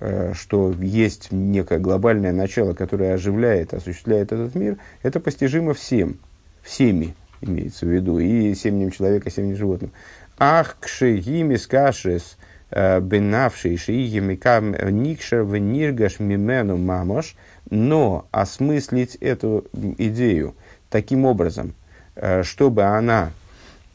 Э, 0.02 0.34
что 0.36 0.74
есть 0.82 1.32
некое 1.32 1.80
глобальное 1.80 2.34
начало, 2.34 2.74
которое 2.74 3.14
оживляет, 3.14 3.74
осуществляет 3.74 4.34
этот 4.34 4.54
мир, 4.54 4.78
это 5.04 5.22
постижимо 5.22 5.74
всем, 5.74 6.20
всеми 6.62 7.16
имеется 7.40 7.86
в 7.86 7.90
виду, 7.90 8.20
и 8.20 8.54
семенем 8.56 8.92
человека, 8.92 9.32
семенем 9.32 9.56
животным. 9.56 9.92
Ах, 10.38 10.78
кшегими 10.82 11.56
скашес 11.56 12.38
э, 12.72 13.00
бенавший 13.00 13.78
шиигимикам 13.78 14.76
никшер 15.02 15.44
в 15.44 15.56
ниргаш 15.56 16.20
мимену 16.20 16.76
мамош, 16.76 17.38
но 17.70 18.28
осмыслить 18.32 19.16
эту 19.16 19.66
идею 19.98 20.56
таким 20.90 21.26
образом, 21.26 21.74
э, 22.16 22.44
чтобы 22.44 22.84
она, 22.84 23.32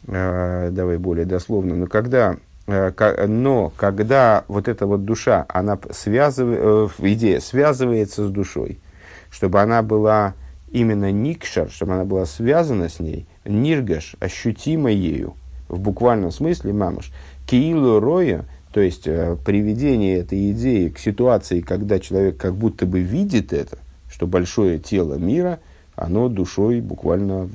давай 0.02 0.96
более 0.96 1.26
дословно, 1.26 1.76
но 1.76 1.86
когда 1.86 2.36
Э, 2.70 3.26
но 3.26 3.72
когда 3.76 4.44
вот 4.48 4.68
эта 4.68 4.86
вот 4.86 5.04
душа, 5.04 5.44
она 5.48 5.78
связывает, 5.90 6.60
э, 6.62 6.88
идея 7.12 7.40
связывается 7.40 8.26
с 8.26 8.30
душой, 8.30 8.78
чтобы 9.30 9.60
она 9.60 9.82
была 9.82 10.34
именно 10.70 11.10
никшар, 11.10 11.68
чтобы 11.70 11.94
она 11.94 12.04
была 12.04 12.26
связана 12.26 12.88
с 12.88 13.00
ней, 13.00 13.26
ниргаш, 13.44 14.14
ощутима 14.20 14.90
ею, 14.90 15.34
в 15.68 15.80
буквальном 15.80 16.30
смысле 16.30 16.72
мамаш, 16.72 17.10
киилу 17.46 17.98
роя, 17.98 18.44
то 18.72 18.80
есть 18.80 19.06
э, 19.06 19.36
приведение 19.44 20.18
этой 20.18 20.52
идеи 20.52 20.88
к 20.88 20.98
ситуации, 20.98 21.60
когда 21.60 21.98
человек 21.98 22.36
как 22.36 22.54
будто 22.54 22.86
бы 22.86 23.00
видит 23.00 23.52
это, 23.52 23.78
что 24.10 24.26
большое 24.26 24.78
тело 24.78 25.14
мира, 25.14 25.60
оно 25.96 26.28
душой 26.28 26.80
буквально 26.80 27.48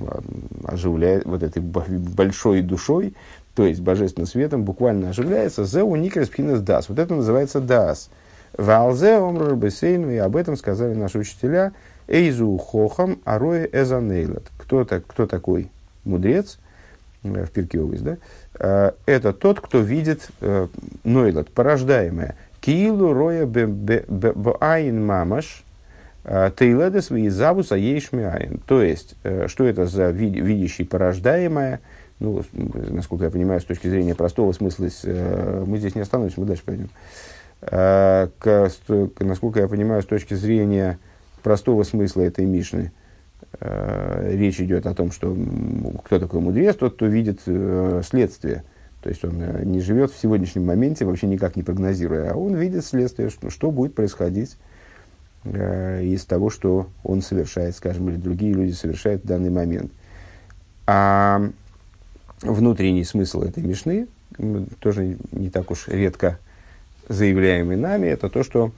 оживляет, 0.65 1.25
вот 1.25 1.41
этой 1.41 1.62
большой 1.62 2.62
душой 2.62 3.13
то 3.56 3.65
есть 3.65 3.80
божественным 3.80 4.28
светом, 4.28 4.63
буквально 4.63 5.10
оживляется, 5.10 5.63
«Зеу 5.63 5.95
никрес 5.95 6.28
пхинес 6.28 6.60
дас». 6.60 6.89
Вот 6.89 6.99
это 6.99 7.15
называется 7.15 7.62
дас. 7.62 8.10
«Валзе 8.58 9.15
омрр 9.15 9.56
бесейну», 9.56 10.12
и 10.12 10.17
об 10.17 10.36
этом 10.36 10.58
сказали 10.58 10.93
наши 10.93 11.19
учителя, 11.19 11.71
«Эйзу 12.08 12.58
хохам 12.58 13.19
ароэ 13.23 13.69
эзанейлат». 13.71 14.43
Кто, 14.58 14.84
так, 14.84 15.08
кто 15.08 15.25
такой 15.25 15.69
мудрец, 16.04 16.60
э, 17.23 17.45
в 17.45 17.51
Пирке 17.51 17.80
да? 17.80 18.17
Э, 18.60 18.91
это 19.06 19.34
тот, 19.34 19.60
кто 19.60 19.80
видит 19.80 20.30
э, 20.41 20.68
нойлат, 21.04 21.50
порождаемое. 21.50 22.36
Киилу 22.62 23.13
роя 23.13 23.46
баин 23.46 25.06
мамаш, 25.06 25.63
Тейледес 26.24 27.12
и 27.12 27.30
завуса 27.30 27.76
ейшмиаин. 27.76 28.60
То 28.65 28.82
есть, 28.82 29.15
что 29.46 29.65
это 29.65 29.86
за 29.86 30.10
видящий 30.10 30.84
порождаемое– 30.84 31.80
ну, 32.20 32.44
насколько 32.54 33.26
я 33.26 33.32
понимаю, 33.32 33.60
с 33.60 33.65
точки 33.65 33.88
зрения 33.88 34.15
простого 34.15 34.52
смысла, 34.54 34.88
э, 35.04 35.63
мы 35.68 35.78
здесь 35.78 35.96
не 35.96 36.02
остановимся, 36.02 36.39
мы 36.39 36.46
дальше 36.46 36.63
пойдем. 36.63 36.89
Э, 37.62 38.30
к, 38.39 38.72
насколько 39.20 39.60
я 39.60 39.68
понимаю, 39.68 40.02
с 40.02 40.06
точки 40.06 40.34
зрения 40.34 40.98
простого 41.44 41.84
смысла 41.84 42.22
этой 42.22 42.46
Мишны, 42.46 42.91
э, 42.91 43.05
речь 43.60 44.60
идет 44.60 44.86
о 44.86 44.94
том, 44.94 45.12
что 45.12 45.36
кто 46.04 46.20
такой 46.20 46.41
мудрец, 46.41 46.76
тот, 46.76 46.96
кто 46.96 47.06
видит 47.06 47.41
следствие. 48.06 48.63
То 49.02 49.10
есть 49.10 49.24
он 49.24 49.39
не 49.63 49.82
живет 49.82 50.12
в 50.12 50.20
сегодняшнем 50.20 50.65
моменте, 50.65 51.06
вообще 51.06 51.28
никак 51.28 51.56
не 51.56 51.63
прогнозируя, 51.63 52.32
а 52.32 52.36
он 52.36 52.56
видит 52.56 52.84
следствие, 52.84 53.30
что, 53.30 53.50
что 53.50 53.70
будет 53.70 53.94
происходить 53.94 54.58
из 55.44 56.26
того, 56.26 56.50
что 56.50 56.88
он 57.04 57.22
совершает, 57.22 57.76
скажем, 57.76 58.10
или 58.10 58.15
другие 58.15 58.54
люди 58.54 58.72
совершают 58.72 59.24
в 59.24 59.28
данный 59.28 59.52
момент. 59.52 59.91
А 60.88 61.50
внутренний 62.41 63.04
смысл 63.04 63.44
этой 63.44 63.62
мешны, 63.62 64.08
тоже 64.80 65.18
не 65.32 65.52
так 65.52 65.70
уж 65.70 65.88
редко 65.88 66.39
заявляемый 67.08 67.78
нами, 67.78 68.08
это 68.08 68.30
то, 68.30 68.44
что 68.44 68.72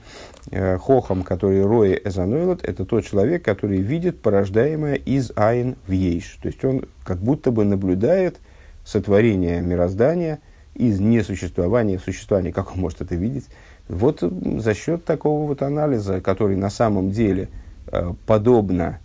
э, 0.50 0.76
хохам, 0.78 1.22
который 1.22 1.64
роя 1.64 1.94
эзанойлот, 1.94 2.64
это 2.64 2.84
тот 2.84 3.04
человек, 3.04 3.44
который 3.44 3.78
видит 3.78 4.20
порождаемое 4.20 4.94
из 4.94 5.32
айн 5.36 5.76
в 5.86 5.92
ейш. 5.92 6.38
То 6.42 6.48
есть 6.48 6.64
он 6.64 6.84
как 7.04 7.18
будто 7.18 7.50
бы 7.50 7.64
наблюдает 7.64 8.38
сотворение 8.84 9.60
мироздания 9.60 10.40
из 10.74 11.00
несуществования 11.00 11.98
в 11.98 12.02
существование. 12.02 12.52
Как 12.52 12.72
он 12.72 12.80
может 12.80 13.00
это 13.00 13.14
видеть? 13.14 13.46
Вот 13.88 14.20
за 14.22 14.74
счет 14.74 15.04
такого 15.04 15.46
вот 15.46 15.62
анализа, 15.62 16.20
который 16.20 16.56
на 16.56 16.70
самом 16.70 17.10
деле 17.10 17.48
э, 17.86 18.12
подобно 18.26 19.00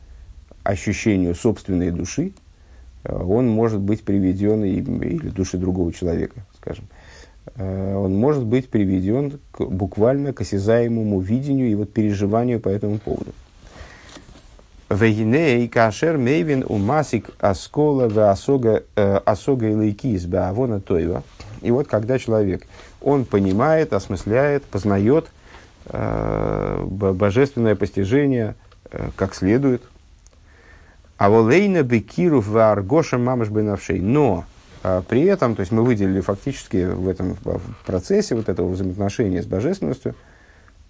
ощущению 0.64 1.36
собственной 1.36 1.92
души, 1.92 2.34
Э, 3.04 3.22
он 3.22 3.48
может 3.48 3.82
быть 3.82 4.04
приведен, 4.04 4.64
или 4.64 5.30
души 5.30 5.58
другого 5.58 5.92
человека, 5.94 6.46
скажем, 6.58 6.86
он 7.58 8.16
может 8.16 8.44
быть 8.46 8.70
приведен 8.70 9.40
к, 9.52 9.64
буквально 9.64 10.34
к 10.34 10.42
осязаемому 10.42 11.20
видению 11.20 11.70
и 11.70 11.76
вот 11.76 11.94
переживанию 11.94 12.60
по 12.60 12.70
этому 12.70 12.98
поводу. 12.98 13.32
Вегиней 14.94 15.68
кашер 15.68 16.18
мейвин 16.18 16.64
умасик 16.68 17.30
аскола 17.40 18.10
в 18.10 18.20
асога 18.20 18.84
э, 18.96 19.20
асога 19.26 19.70
и 19.70 19.74
лейкис 19.74 20.26
баавона 20.26 20.82
тойва. 20.82 21.24
И 21.62 21.72
вот 21.72 21.88
когда 21.88 22.20
человек, 22.20 22.68
он 23.02 23.26
понимает, 23.26 23.94
осмысляет, 23.94 24.64
познает 24.66 25.28
э, 25.86 26.84
божественное 26.86 27.76
постижение 27.76 28.56
э, 28.92 29.10
как 29.16 29.34
следует, 29.36 29.82
а 31.18 31.30
волейна 31.30 31.84
бекиров 31.84 32.48
в 32.48 32.58
аргоша 32.58 33.18
мамаш 33.18 33.50
бенавшей. 33.50 34.00
Но 34.00 34.46
при 35.08 35.24
этом, 35.24 35.56
то 35.56 35.62
есть 35.62 35.72
мы 35.72 35.84
выделили 35.84 36.20
фактически 36.20 36.86
в 36.86 37.08
этом 37.08 37.38
в 37.44 37.86
процессе 37.86 38.36
вот 38.36 38.50
этого 38.50 38.70
взаимоотношения 38.70 39.42
с 39.42 39.46
божественностью 39.46 40.14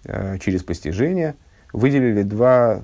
а, 0.06 0.38
через 0.38 0.62
постижение, 0.62 1.34
выделили 1.72 2.22
два, 2.22 2.82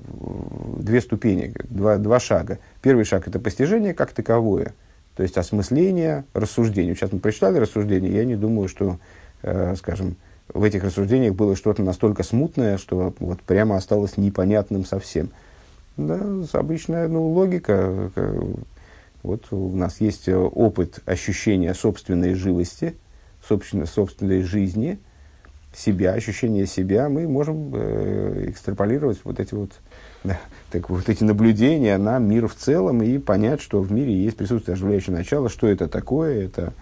две 0.77 1.01
ступени, 1.01 1.53
два, 1.69 1.97
два 1.97 2.19
шага. 2.19 2.59
Первый 2.81 3.05
шаг– 3.05 3.27
это 3.27 3.39
постижение 3.39 3.93
как 3.93 4.11
таковое, 4.11 4.73
то 5.15 5.23
есть 5.23 5.37
осмысление 5.37 6.25
рассуждений. 6.33 6.95
Сейчас 6.95 7.11
мы 7.11 7.19
прочитали 7.19 7.57
рассуждения, 7.57 8.09
я 8.11 8.25
не 8.25 8.35
думаю, 8.35 8.67
что, 8.67 8.97
э, 9.43 9.75
скажем, 9.77 10.15
в 10.53 10.63
этих 10.63 10.83
рассуждениях 10.83 11.35
было 11.35 11.55
что-то 11.55 11.81
настолько 11.83 12.23
смутное, 12.23 12.77
что 12.77 13.13
вот 13.19 13.41
прямо 13.41 13.77
осталось 13.77 14.17
непонятным 14.17 14.85
совсем. 14.85 15.29
Да, 15.97 16.19
обычная 16.53 17.07
ну, 17.07 17.29
логика. 17.29 18.11
Вот 19.23 19.51
у 19.51 19.75
нас 19.75 20.01
есть 20.01 20.27
опыт 20.29 20.99
ощущения 21.05 21.73
собственной 21.73 22.33
живости, 22.33 22.95
собственной, 23.47 23.87
собственной 23.87 24.41
жизни, 24.41 24.99
себя, 25.75 26.13
ощущение 26.13 26.65
себя. 26.65 27.07
Мы 27.07 27.27
можем 27.27 27.71
э, 27.75 28.45
экстраполировать 28.49 29.19
вот 29.23 29.39
эти 29.39 29.53
вот, 29.53 29.71
да, 30.23 30.39
так, 30.71 30.89
вот 30.89 31.07
эти 31.07 31.23
наблюдения 31.23 31.97
на 31.97 32.19
мир 32.19 32.47
в 32.47 32.55
целом 32.55 33.01
и 33.03 33.17
понять, 33.17 33.61
что 33.61 33.81
в 33.81 33.91
мире 33.91 34.13
есть 34.13 34.37
присутствие 34.37 34.73
оживляющего 34.73 35.15
начала, 35.15 35.49
что 35.49 35.67
это 35.67 35.87
такое, 35.87 36.45
это 36.45 36.73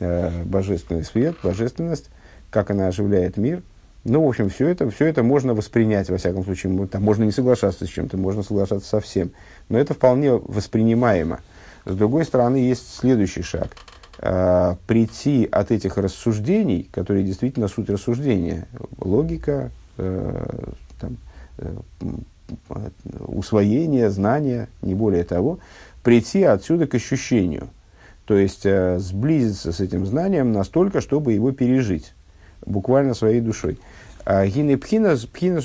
э, 0.00 0.44
божественный 0.44 1.04
свет, 1.04 1.36
божественность 1.42 2.10
как 2.50 2.70
она 2.70 2.86
оживляет 2.86 3.36
мир. 3.36 3.62
Ну, 4.04 4.24
в 4.24 4.28
общем, 4.28 4.48
все 4.50 4.68
это, 4.68 4.88
все 4.88 5.06
это 5.06 5.22
можно 5.22 5.52
воспринять, 5.52 6.08
во 6.08 6.16
всяком 6.16 6.44
случае. 6.44 6.86
Там 6.86 7.02
можно 7.02 7.24
не 7.24 7.32
соглашаться 7.32 7.84
с 7.84 7.88
чем-то, 7.88 8.16
можно 8.16 8.42
соглашаться 8.42 8.88
со 8.88 9.00
всем. 9.00 9.32
Но 9.68 9.78
это 9.78 9.94
вполне 9.94 10.32
воспринимаемо. 10.32 11.40
С 11.86 11.94
другой 11.94 12.24
стороны, 12.24 12.56
есть 12.56 12.96
следующий 12.96 13.42
шаг. 13.42 13.76
А, 14.18 14.76
прийти 14.86 15.48
от 15.50 15.70
этих 15.70 15.96
рассуждений, 15.96 16.88
которые 16.90 17.24
действительно 17.24 17.68
суть 17.68 17.88
рассуждения, 17.88 18.66
логика, 18.98 19.70
э, 19.96 20.72
там, 21.00 21.16
э, 21.58 21.74
усвоение, 23.20 24.10
знание, 24.10 24.68
не 24.82 24.94
более 24.94 25.22
того, 25.22 25.60
прийти 26.02 26.42
отсюда 26.42 26.86
к 26.86 26.94
ощущению. 26.94 27.68
То 28.24 28.36
есть 28.36 28.66
э, 28.66 28.98
сблизиться 28.98 29.72
с 29.72 29.80
этим 29.80 30.06
знанием 30.06 30.52
настолько, 30.52 31.00
чтобы 31.00 31.34
его 31.34 31.52
пережить 31.52 32.14
буквально 32.64 33.14
своей 33.14 33.40
душой. 33.40 33.78
Гины 34.26 34.76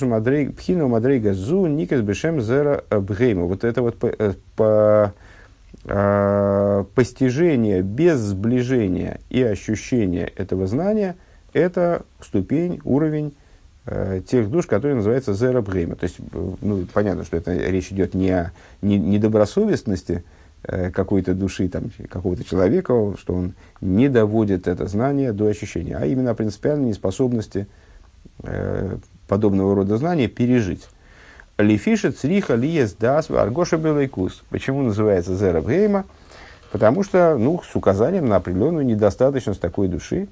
мадрейга 0.08 1.34
зу 1.34 1.66
никас 1.66 2.02
бешем 2.02 2.42
зера 2.42 2.84
бгейма. 2.92 3.46
Вот 3.46 3.64
это 3.64 3.82
вот 3.82 3.98
по, 3.98 4.06
э, 4.06 4.34
по, 4.56 4.66
а, 4.66 5.14
постижение 5.84 7.82
без 7.82 8.20
сближения 8.20 9.20
и 9.30 9.42
ощущения 9.42 10.32
этого 10.36 10.68
знания– 10.68 11.16
это 11.54 12.04
ступень, 12.22 12.80
уровень 12.84 13.34
э, 13.86 14.22
тех 14.28 14.50
душ, 14.50 14.68
которые 14.68 14.96
называются 14.96 15.34
зера 15.34 15.62
бгейма. 15.62 15.96
То 15.96 16.04
есть, 16.04 16.18
ну, 16.62 16.86
понятно, 16.94 17.26
что 17.26 17.38
это 17.38 17.54
речь 17.54 17.92
идет 17.92 18.14
не 18.14 18.30
о 18.30 18.52
не, 18.82 19.00
недобросовестности, 19.00 20.24
Э, 20.64 20.92
какой-то 20.92 21.34
души, 21.34 21.68
там, 21.70 21.90
какого-то 22.08 22.44
человека, 22.44 23.16
что 23.18 23.34
он 23.34 23.54
не 23.82 24.10
доводит 24.10 24.68
это 24.68 24.86
знание 24.86 25.34
до 25.34 25.48
ощущения, 25.48 25.98
а 25.98 26.06
именно 26.06 26.36
принципиальной 26.36 26.90
неспособности 26.90 27.66
э, 28.44 28.98
подобного 29.28 29.74
рода 29.74 29.98
знания 29.98 30.28
пережить. 30.28 30.88
Лифиша 31.62 32.12
цриха 32.12 32.56
лиес 32.56 32.94
дас 32.94 33.30
аргоша 33.30 33.78
белайкус. 33.78 34.44
Почему 34.50 34.82
называется 34.82 35.36
зера 35.36 35.62
гейма? 35.62 36.06
Потому 36.72 37.04
что, 37.04 37.38
ну, 37.38 37.62
с 37.62 37.76
указанием 37.76 38.28
на 38.28 38.38
определенную 38.38 38.86
недостаточность 38.86 39.60
такой 39.60 39.88
души, 39.88 40.30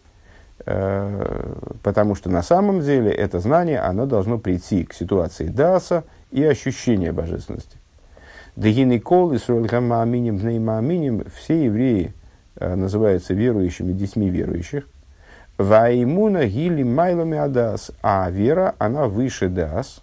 э, 0.66 1.54
потому 1.84 2.16
что 2.16 2.30
на 2.30 2.42
самом 2.44 2.82
деле 2.82 3.12
это 3.12 3.40
знание, 3.40 3.80
оно 3.80 4.06
должно 4.06 4.38
прийти 4.38 4.86
к 4.86 4.94
ситуации 4.94 5.48
даса 5.48 6.06
и 6.32 6.44
ощущения 6.44 7.12
божественности. 7.12 7.78
Дегины 8.56 9.00
кол, 9.00 9.36
Исруэль 9.36 9.68
Хамааминим, 9.68 10.38
Бнеймааминим, 10.38 11.26
все 11.36 11.66
евреи 11.66 12.14
э, 12.56 12.76
называются 12.76 13.34
верующими, 13.34 13.92
детьми 13.92 14.30
верующих. 14.30 14.88
Ваймуна 15.58 16.46
гили 16.46 16.84
майлами 16.84 17.38
адас, 17.38 17.92
а 18.02 18.30
вера, 18.30 18.76
она 18.80 19.08
выше 19.08 19.50
дас. 19.50 20.02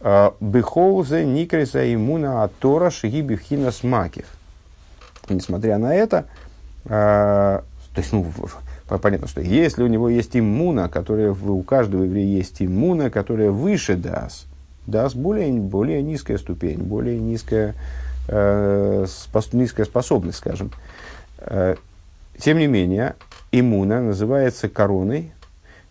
Э, 0.00 0.30
Бехолзе 0.40 1.24
никреса 1.24 1.92
имуна 1.92 2.44
атора 2.44 2.90
шиги 2.90 3.22
смакив. 3.70 4.26
Несмотря 5.28 5.78
на 5.78 5.94
это, 5.94 6.26
э, 6.84 6.88
то 6.88 8.00
есть, 8.00 8.12
ну, 8.12 8.26
понятно, 9.02 9.26
что 9.26 9.40
если 9.40 9.82
у 9.82 9.86
него 9.86 10.08
есть 10.08 10.36
иммуна, 10.36 10.88
которая 10.88 11.32
у 11.32 11.62
каждого 11.62 12.04
еврея 12.04 12.36
есть 12.36 12.62
иммуна, 12.62 13.10
которая 13.10 13.50
выше 13.50 13.96
дас, 13.96 14.46
даст 14.86 15.16
более, 15.16 15.50
более 15.52 16.02
низкая 16.02 16.38
ступень, 16.38 16.78
более 16.78 17.18
низкая, 17.18 17.74
э, 18.28 19.06
спос, 19.08 19.52
низкая 19.52 19.86
способность, 19.86 20.38
скажем. 20.38 20.70
Э, 21.38 21.76
тем 22.38 22.58
не 22.58 22.66
менее, 22.66 23.16
иммуна 23.50 24.02
называется 24.02 24.68
короной. 24.68 25.32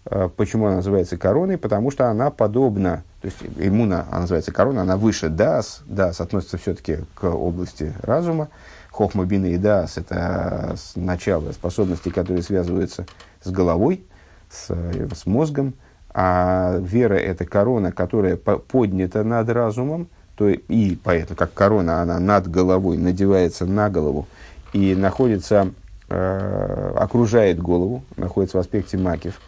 Э, 0.05 0.29
почему 0.35 0.67
она 0.67 0.77
называется 0.77 1.17
короной? 1.17 1.57
Потому 1.57 1.91
что 1.91 2.09
она 2.09 2.29
подобна, 2.29 3.03
то 3.25 3.31
есть 3.31 3.37
иммуна, 3.57 4.05
она 4.11 4.21
называется 4.21 4.51
корона, 4.51 4.81
она 4.83 4.97
выше 4.97 5.29
дас, 5.29 5.81
дас 5.85 6.21
относится 6.21 6.57
все-таки 6.57 6.99
к 7.15 7.23
области 7.23 7.93
разума. 8.01 8.49
Хохма, 8.91 9.25
бина 9.25 9.47
и 9.47 9.57
дас– 9.57 9.97
это 9.97 10.75
начало 10.95 11.51
способностей, 11.51 12.11
которые 12.11 12.43
связываются 12.43 13.05
с 13.43 13.49
головой, 13.49 14.05
с, 14.49 14.69
с 14.69 15.25
мозгом– 15.25 15.73
а 16.17 16.77
вера– 16.79 17.15
это 17.15 17.43
корона, 17.43 17.91
которая 17.91 18.37
поднята 18.37 19.25
над 19.25 19.49
разумом, 19.49 20.07
то 20.37 20.47
и 20.47 20.95
поэтому, 20.95 21.35
как 21.35 21.53
корона, 21.53 22.01
она 22.01 22.19
над 22.19 22.49
головой, 22.49 22.97
надевается 22.97 23.65
на 23.65 23.89
голову 23.89 24.25
и 24.71 24.95
находится, 24.95 25.73
э, 26.07 26.93
окружает 26.95 27.61
голову, 27.61 28.05
находится 28.15 28.55
в 28.55 28.61
аспекте 28.61 28.97
макив 28.97 29.41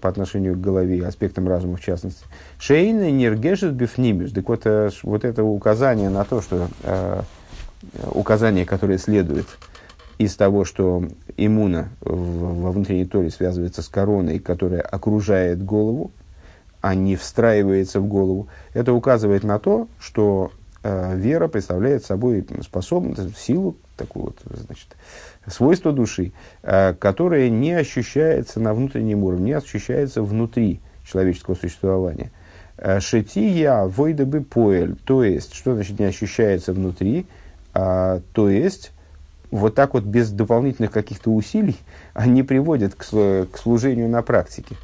по 0.00 0.08
отношению 0.08 0.54
к 0.54 0.60
голове, 0.60 1.06
аспектам 1.06 1.48
разума 1.48 1.76
в 1.76 1.80
частности. 1.80 2.24
Шейна 2.58 3.10
нергешет 3.10 3.74
бифнимиус. 3.74 4.32
Так 4.32 4.48
вот, 4.48 4.62
э, 4.64 4.90
вот 5.02 5.24
это 5.24 5.44
указание 5.44 6.10
на 6.10 6.24
то, 6.24 6.40
что 6.40 6.68
э, 6.84 7.22
указание, 8.12 8.64
которое 8.66 8.98
следует– 8.98 9.46
из 10.22 10.36
того, 10.36 10.64
что 10.64 11.04
иммуна 11.36 11.90
во 12.00 12.70
внутренней 12.70 13.04
торе 13.04 13.30
связывается 13.30 13.82
с 13.82 13.88
короной, 13.88 14.38
которая 14.38 14.80
окружает 14.80 15.64
голову, 15.64 16.12
а 16.80 16.94
не 16.94 17.16
встраивается 17.16 18.00
в 18.00 18.06
голову, 18.06 18.48
это 18.74 18.92
указывает 18.92 19.44
на 19.44 19.58
то, 19.58 19.88
что 19.98 20.52
э, 20.82 21.16
вера 21.16 21.48
представляет 21.48 22.04
собой 22.04 22.46
способность, 22.62 23.36
силу, 23.38 23.76
такую 23.96 24.26
вот, 24.26 24.38
значит, 24.44 24.88
свойство 25.46 25.92
души, 25.92 26.32
э, 26.62 26.94
которое 26.94 27.50
не 27.50 27.72
ощущается 27.72 28.60
на 28.60 28.74
внутреннем 28.74 29.24
уровне, 29.24 29.46
не 29.46 29.52
ощущается 29.52 30.22
внутри 30.22 30.80
человеческого 31.04 31.54
существования. 31.54 32.30
Э, 32.76 33.00
Шетия 33.00 33.84
войда 33.84 34.26
бы 34.26 34.40
поэль, 34.40 34.96
то 35.04 35.24
есть, 35.24 35.54
что 35.54 35.74
значит 35.74 35.98
не 35.98 36.06
ощущается 36.06 36.72
внутри, 36.72 37.26
а, 37.74 38.20
то 38.32 38.48
есть, 38.48 38.92
вот 39.50 39.74
так 39.74 39.94
вот 39.94 40.04
без 40.04 40.30
дополнительных 40.30 40.90
каких-то 40.90 41.30
усилий 41.30 41.76
они 42.14 42.42
приводят 42.42 42.94
к, 42.94 43.04
к 43.04 43.58
служению 43.58 44.08
на 44.08 44.22
практике. 44.22 44.76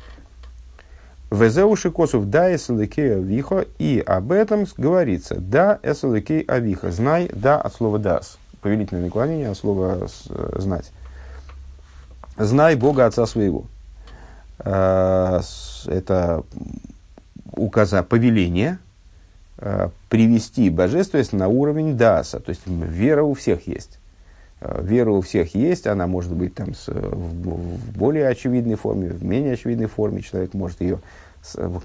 Везеуши 1.31 1.90
косов 1.90 2.31
да 2.31 2.55
эсаликей 2.55 3.16
авиха, 3.16 3.66
и 3.79 4.03
об 4.07 4.33
этом 4.33 4.64
говорится 4.79 5.37
да 5.38 5.79
эсаликей 5.83 6.40
авиха, 6.49 6.90
знай 6.90 7.29
да 7.35 7.61
от 7.61 7.75
слова 7.75 7.99
дас, 7.99 8.38
повелительное 8.61 9.05
наклонение 9.05 9.51
от 9.51 9.57
слова 9.57 10.09
знать. 10.57 10.90
Знай 12.37 12.77
Бога 12.77 13.07
Отца 13.07 13.27
своего. 13.27 13.64
А, 14.59 15.40
это 15.87 16.44
указа 17.53 18.03
повеление 18.03 18.79
а, 19.59 19.90
привести 20.09 20.71
божественность 20.71 21.33
на 21.33 21.49
уровень 21.49 21.97
даса, 21.97 22.40
то 22.40 22.51
есть 22.51 22.62
вера 22.66 23.23
у 23.23 23.35
всех 23.35 23.66
есть. 23.66 23.99
Э, 24.61 24.81
вера 24.83 25.11
у 25.11 25.21
всех 25.21 25.55
есть, 25.55 25.87
она 25.87 26.07
может 26.07 26.33
быть 26.33 26.55
там 26.55 26.75
с, 26.75 26.88
в, 26.88 27.97
более 27.97 28.29
очевидной 28.29 28.74
форме, 28.74 29.11
в 29.11 29.24
менее 29.24 29.55
очевидной 29.55 29.87
форме. 29.87 30.22
Человек 30.22 30.55
может 30.55 30.80
ее 30.80 30.99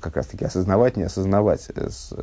как 0.02 0.16
раз 0.16 0.28
таки 0.28 0.46
осознавать, 0.46 0.98
не 0.98 1.04
осознавать. 1.04 1.70
Э, 1.76 1.90
с, 1.90 2.14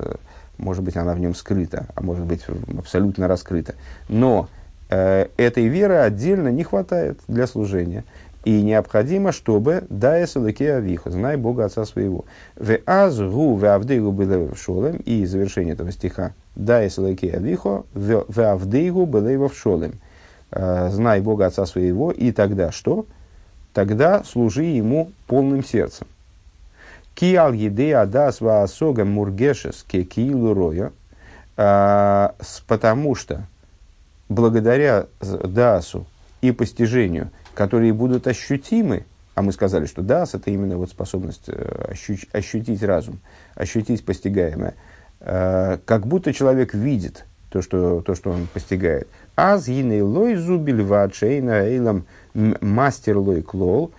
может 0.61 0.85
быть, 0.85 0.97
она 0.97 1.15
в 1.15 1.19
нем 1.19 1.35
скрыта, 1.35 1.87
а 1.95 2.03
может 2.03 2.25
быть, 2.25 2.43
абсолютно 2.79 3.29
раскрыта. 3.29 3.75
Но 4.09 4.49
э, 4.89 5.27
этой 5.37 5.67
веры 5.67 5.97
отдельно 5.97 6.49
не 6.49 6.65
хватает 6.65 7.19
для 7.29 7.47
служения. 7.47 8.05
И 8.45 8.63
необходимо, 8.63 9.33
чтобы 9.33 9.85
«да 9.91 10.23
эсалыке 10.25 10.73
авиха», 10.75 11.11
«знай 11.11 11.37
Бога 11.37 11.67
Отца 11.67 11.85
своего». 11.85 12.25
«В 12.57 12.79
азгу 12.87 13.55
в 13.55 13.65
авдейгу 13.67 14.13
было 14.13 14.55
в 14.55 14.59
шолем» 14.59 14.97
и 14.97 15.27
завершение 15.27 15.75
этого 15.75 15.93
стиха 15.93 16.33
«да 16.57 16.87
эсалыке 16.87 17.35
авиха, 17.35 17.83
в 17.93 18.41
авдейгу 18.41 19.05
было 19.05 19.49
в 19.49 19.55
шолем». 19.55 20.01
Э, 20.53 20.89
знай 20.91 21.21
Бога 21.21 21.47
Отца 21.47 21.67
своего, 21.67 22.11
и 22.11 22.33
тогда 22.33 22.73
что? 22.73 23.07
Тогда 23.73 24.25
служи 24.25 24.65
Ему 24.65 25.13
полным 25.27 25.63
сердцем. 25.63 26.07
Киал 27.15 27.53
еде 27.53 27.97
адас 27.97 28.41
ваасога 28.41 29.05
мургешес 29.05 29.85
ке 29.87 30.05
киилу 30.05 30.55
роя, 30.55 30.93
потому 32.67 33.15
что 33.15 33.47
благодаря 34.29 35.07
дасу 35.21 36.07
и 36.41 36.53
постижению, 36.53 37.31
которые 37.55 37.93
будут 37.93 38.27
ощутимы, 38.27 39.05
а 39.35 39.43
мы 39.43 39.53
сказали, 39.53 39.87
что 39.87 40.03
дас 40.03 40.35
это 40.35 40.51
именно 40.51 40.77
вот 40.77 40.91
способность 40.91 41.49
ощу- 41.49 42.29
ощутить 42.33 42.83
разум, 42.83 43.21
ощутить 43.55 44.05
постигаемое, 44.05 44.75
как 45.19 46.07
будто 46.07 46.33
человек 46.33 46.73
видит 46.73 47.27
то, 47.51 47.61
что, 47.61 48.01
то, 48.01 48.15
что 48.15 48.31
он 48.31 48.47
постигает. 48.47 49.09
Аз 49.37 49.67
гиней 49.67 50.01
лой 50.01 50.37
зубиль 50.37 50.83
вачейна 50.83 51.67
эйлам 51.67 52.07
мастер 52.35 53.19
лой 53.19 53.43
клол, 53.43 53.93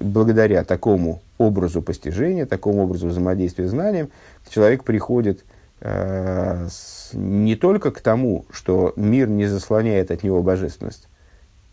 благодаря 0.00 0.64
такому 0.64 1.20
образу 1.38 1.82
постижения, 1.82 2.46
такому 2.46 2.84
образу 2.84 3.08
взаимодействия 3.08 3.68
знанием, 3.68 4.08
человек 4.48 4.84
приходит 4.84 5.44
э, 5.80 6.66
с, 6.70 7.10
не 7.12 7.56
только 7.56 7.90
к 7.90 8.00
тому, 8.00 8.46
что 8.50 8.92
мир 8.96 9.28
не 9.28 9.46
заслоняет 9.46 10.10
от 10.10 10.22
него 10.22 10.42
божественность, 10.42 11.08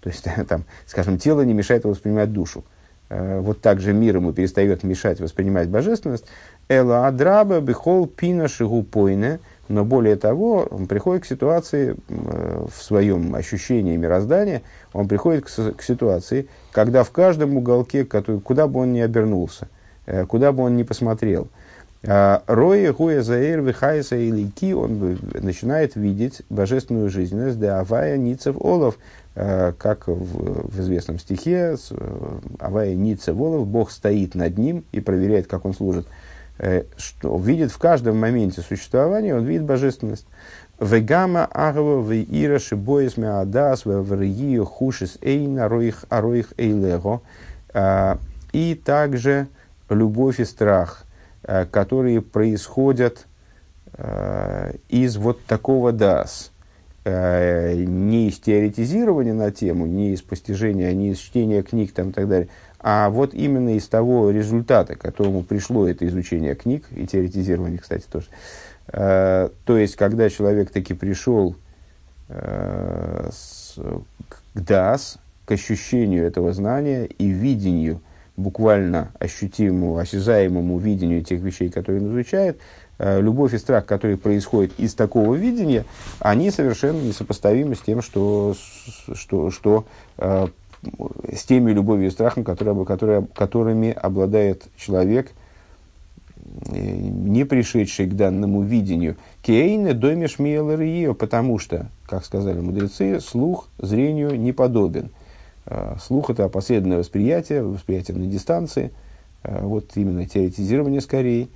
то 0.02 0.10
есть, 0.10 0.26
там, 0.48 0.66
скажем, 0.86 1.18
тело 1.18 1.42
не 1.42 1.54
мешает 1.54 1.86
воспринимать 1.86 2.34
душу, 2.34 2.64
э, 3.10 3.40
вот 3.40 3.62
так 3.62 3.80
же 3.80 3.94
мир 3.94 4.18
ему 4.18 4.34
перестает 4.34 4.84
мешать 4.84 5.20
воспринимать 5.20 5.70
божественность, 5.70 6.26
Эла 6.70 7.08
адраба 7.08 7.60
бихол 7.60 8.08
пина 8.08 8.48
шигупойне, 8.48 9.40
но 9.70 9.86
более 9.86 10.18
того, 10.18 10.68
он 10.70 10.88
приходит 10.88 11.24
к 11.24 11.26
ситуации 11.26 11.96
э, 12.10 12.66
в 12.70 12.84
своем 12.84 13.34
ощущении 13.34 13.96
мироздания, 13.96 14.62
он 14.92 15.08
приходит 15.08 15.46
к, 15.46 15.74
к 15.76 15.82
ситуации, 15.82 16.48
когда 16.72 17.04
в 17.04 17.12
каждом 17.12 17.56
уголке, 17.56 18.04
который, 18.04 18.42
куда 18.42 18.68
бы 18.68 18.82
он 18.82 18.92
ни 18.92 19.00
обернулся, 19.00 19.70
э, 20.06 20.26
куда 20.26 20.52
бы 20.52 20.64
он 20.64 20.76
ни 20.76 20.84
посмотрел, 20.84 21.48
э, 22.02 22.40
Роя 22.46 22.92
Гуя 22.92 23.22
Заэр 23.22 23.62
Вихайса 23.62 24.18
или 24.18 24.50
Ки, 24.50 24.74
он 24.74 25.18
начинает 25.34 25.96
видеть 25.96 26.42
божественную 26.50 27.10
жизненность, 27.10 27.58
да 27.58 27.80
Авая 27.80 28.18
Ницев 28.18 28.58
Олов, 28.60 28.98
как 29.34 30.08
в, 30.08 30.68
в 30.70 30.80
известном 30.82 31.18
стихе, 31.18 31.76
Авая 32.60 32.94
Ницев 32.94 33.36
Олов, 33.36 33.66
Бог 33.66 33.90
стоит 33.90 34.36
над 34.36 34.60
ним 34.60 34.84
и 34.92 35.00
проверяет, 35.00 35.48
как 35.48 35.66
он 35.66 35.74
служит. 35.74 36.06
Что 36.98 37.38
видит 37.38 37.72
в 37.72 37.78
каждом 37.78 38.20
моменте 38.20 38.62
существования, 38.62 39.36
он 39.36 39.44
видит 39.44 39.64
божественность. 39.64 40.28
Вегама 40.80 41.46
агава 41.46 42.04
веира 42.04 42.60
шибоис 42.60 43.16
меадас 43.16 43.86
веврию 43.86 44.66
хушис 44.66 45.18
эйна 45.22 45.70
роих 45.70 46.06
ароих 46.10 46.54
эйлего. 46.58 47.22
А, 47.74 48.18
и 48.52 48.76
также 48.76 49.48
любовь 49.90 50.40
и 50.40 50.46
страх, 50.46 51.06
а, 51.44 51.66
которые 51.66 52.22
происходят 52.22 53.26
а, 53.94 54.74
из 54.90 55.18
вот 55.18 55.44
такого 55.46 55.92
дас. 55.92 56.52
Не 57.06 58.30
из 58.30 58.40
теоретизирования 58.40 59.34
на 59.34 59.52
тему, 59.52 59.86
не 59.86 60.14
из 60.14 60.22
постижения, 60.22 60.94
не 60.94 61.12
из 61.12 61.18
чтения 61.18 61.62
книг 61.62 61.92
там, 61.92 62.12
и 62.12 62.14
так 62.14 62.30
далее, 62.30 62.48
а 62.84 63.10
вот 63.10 63.34
именно 63.34 63.78
из 63.78 63.88
того 63.88 64.30
результата, 64.30 64.96
к 64.96 65.00
которому 65.00 65.42
пришло 65.42 65.88
это 65.88 66.06
изучение 66.06 66.54
книг 66.54 66.84
и 66.92 67.08
теоретизирование, 67.08 67.80
кстати, 67.80 68.04
тоже. 68.12 68.28
Э, 68.92 69.50
то 69.64 69.78
есть, 69.78 69.96
когда 69.96 70.30
человек 70.30 70.70
таки 70.70 70.94
пришел 70.94 71.56
э, 72.28 73.30
с, 73.32 73.76
к 74.28 74.60
ДАС, 74.60 75.18
к 75.46 75.52
ощущению 75.52 76.26
этого 76.28 76.52
знания 76.52 77.06
и 77.06 77.30
видению, 77.30 78.02
буквально 78.36 79.12
ощутимому, 79.18 79.98
осязаемому 79.98 80.78
видению 80.78 81.24
тех 81.24 81.40
вещей, 81.40 81.70
которые 81.70 82.02
он 82.02 82.12
изучает, 82.12 82.60
э, 82.98 83.22
любовь 83.22 83.54
и 83.54 83.60
страх, 83.60 83.86
которые 83.86 84.18
происходят 84.18 84.74
из 84.78 84.94
такого 84.94 85.36
видения, 85.36 85.86
они 86.20 86.52
совершенно 86.52 87.02
несопоставимы 87.02 87.76
с 87.76 87.80
тем, 87.80 88.02
что, 88.02 88.56
что, 89.16 89.52
что 89.52 89.86
с 91.34 91.44
теми 91.44 91.72
любовью 91.72 92.08
и 92.08 92.12
страхом, 92.12 92.44
которые, 92.44 92.86
которые, 92.86 93.28
которыми 93.34 93.92
обладает 93.92 94.68
человек– 94.78 95.32
не 96.72 97.46
пришедший 97.46 98.08
к 98.08 98.14
данному 98.14 98.62
видению, 98.62 99.16
кейне 99.42 99.94
домиш 99.94 100.40
ее, 100.40 101.16
потому 101.16 101.60
что, 101.60 101.88
как 102.06 102.26
сказали 102.26 102.60
мудрецы, 102.60 103.20
слух 103.20 103.70
зрению 103.80 104.40
не 104.40 104.52
подобен. 104.52 105.10
А, 105.66 105.98
слух– 106.02 106.30
это 106.30 106.46
опосредованное 106.46 107.00
восприятие, 107.00 107.64
восприятие 107.64 108.18
на 108.18 108.28
дистанции, 108.28 108.92
а, 109.44 109.66
вот 109.66 109.92
именно 109.96 110.26
теоретизирование 110.26 111.02
скорее, 111.02 111.48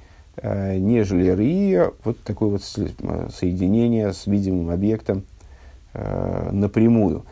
нежели 0.43 1.35
рия, 1.35 1.93
вот 2.03 2.19
такое 2.21 2.49
вот 2.49 2.63
соединение 2.63 4.13
с 4.13 4.27
видимым 4.27 4.69
объектом 4.69 5.23
напрямую. 5.95 7.25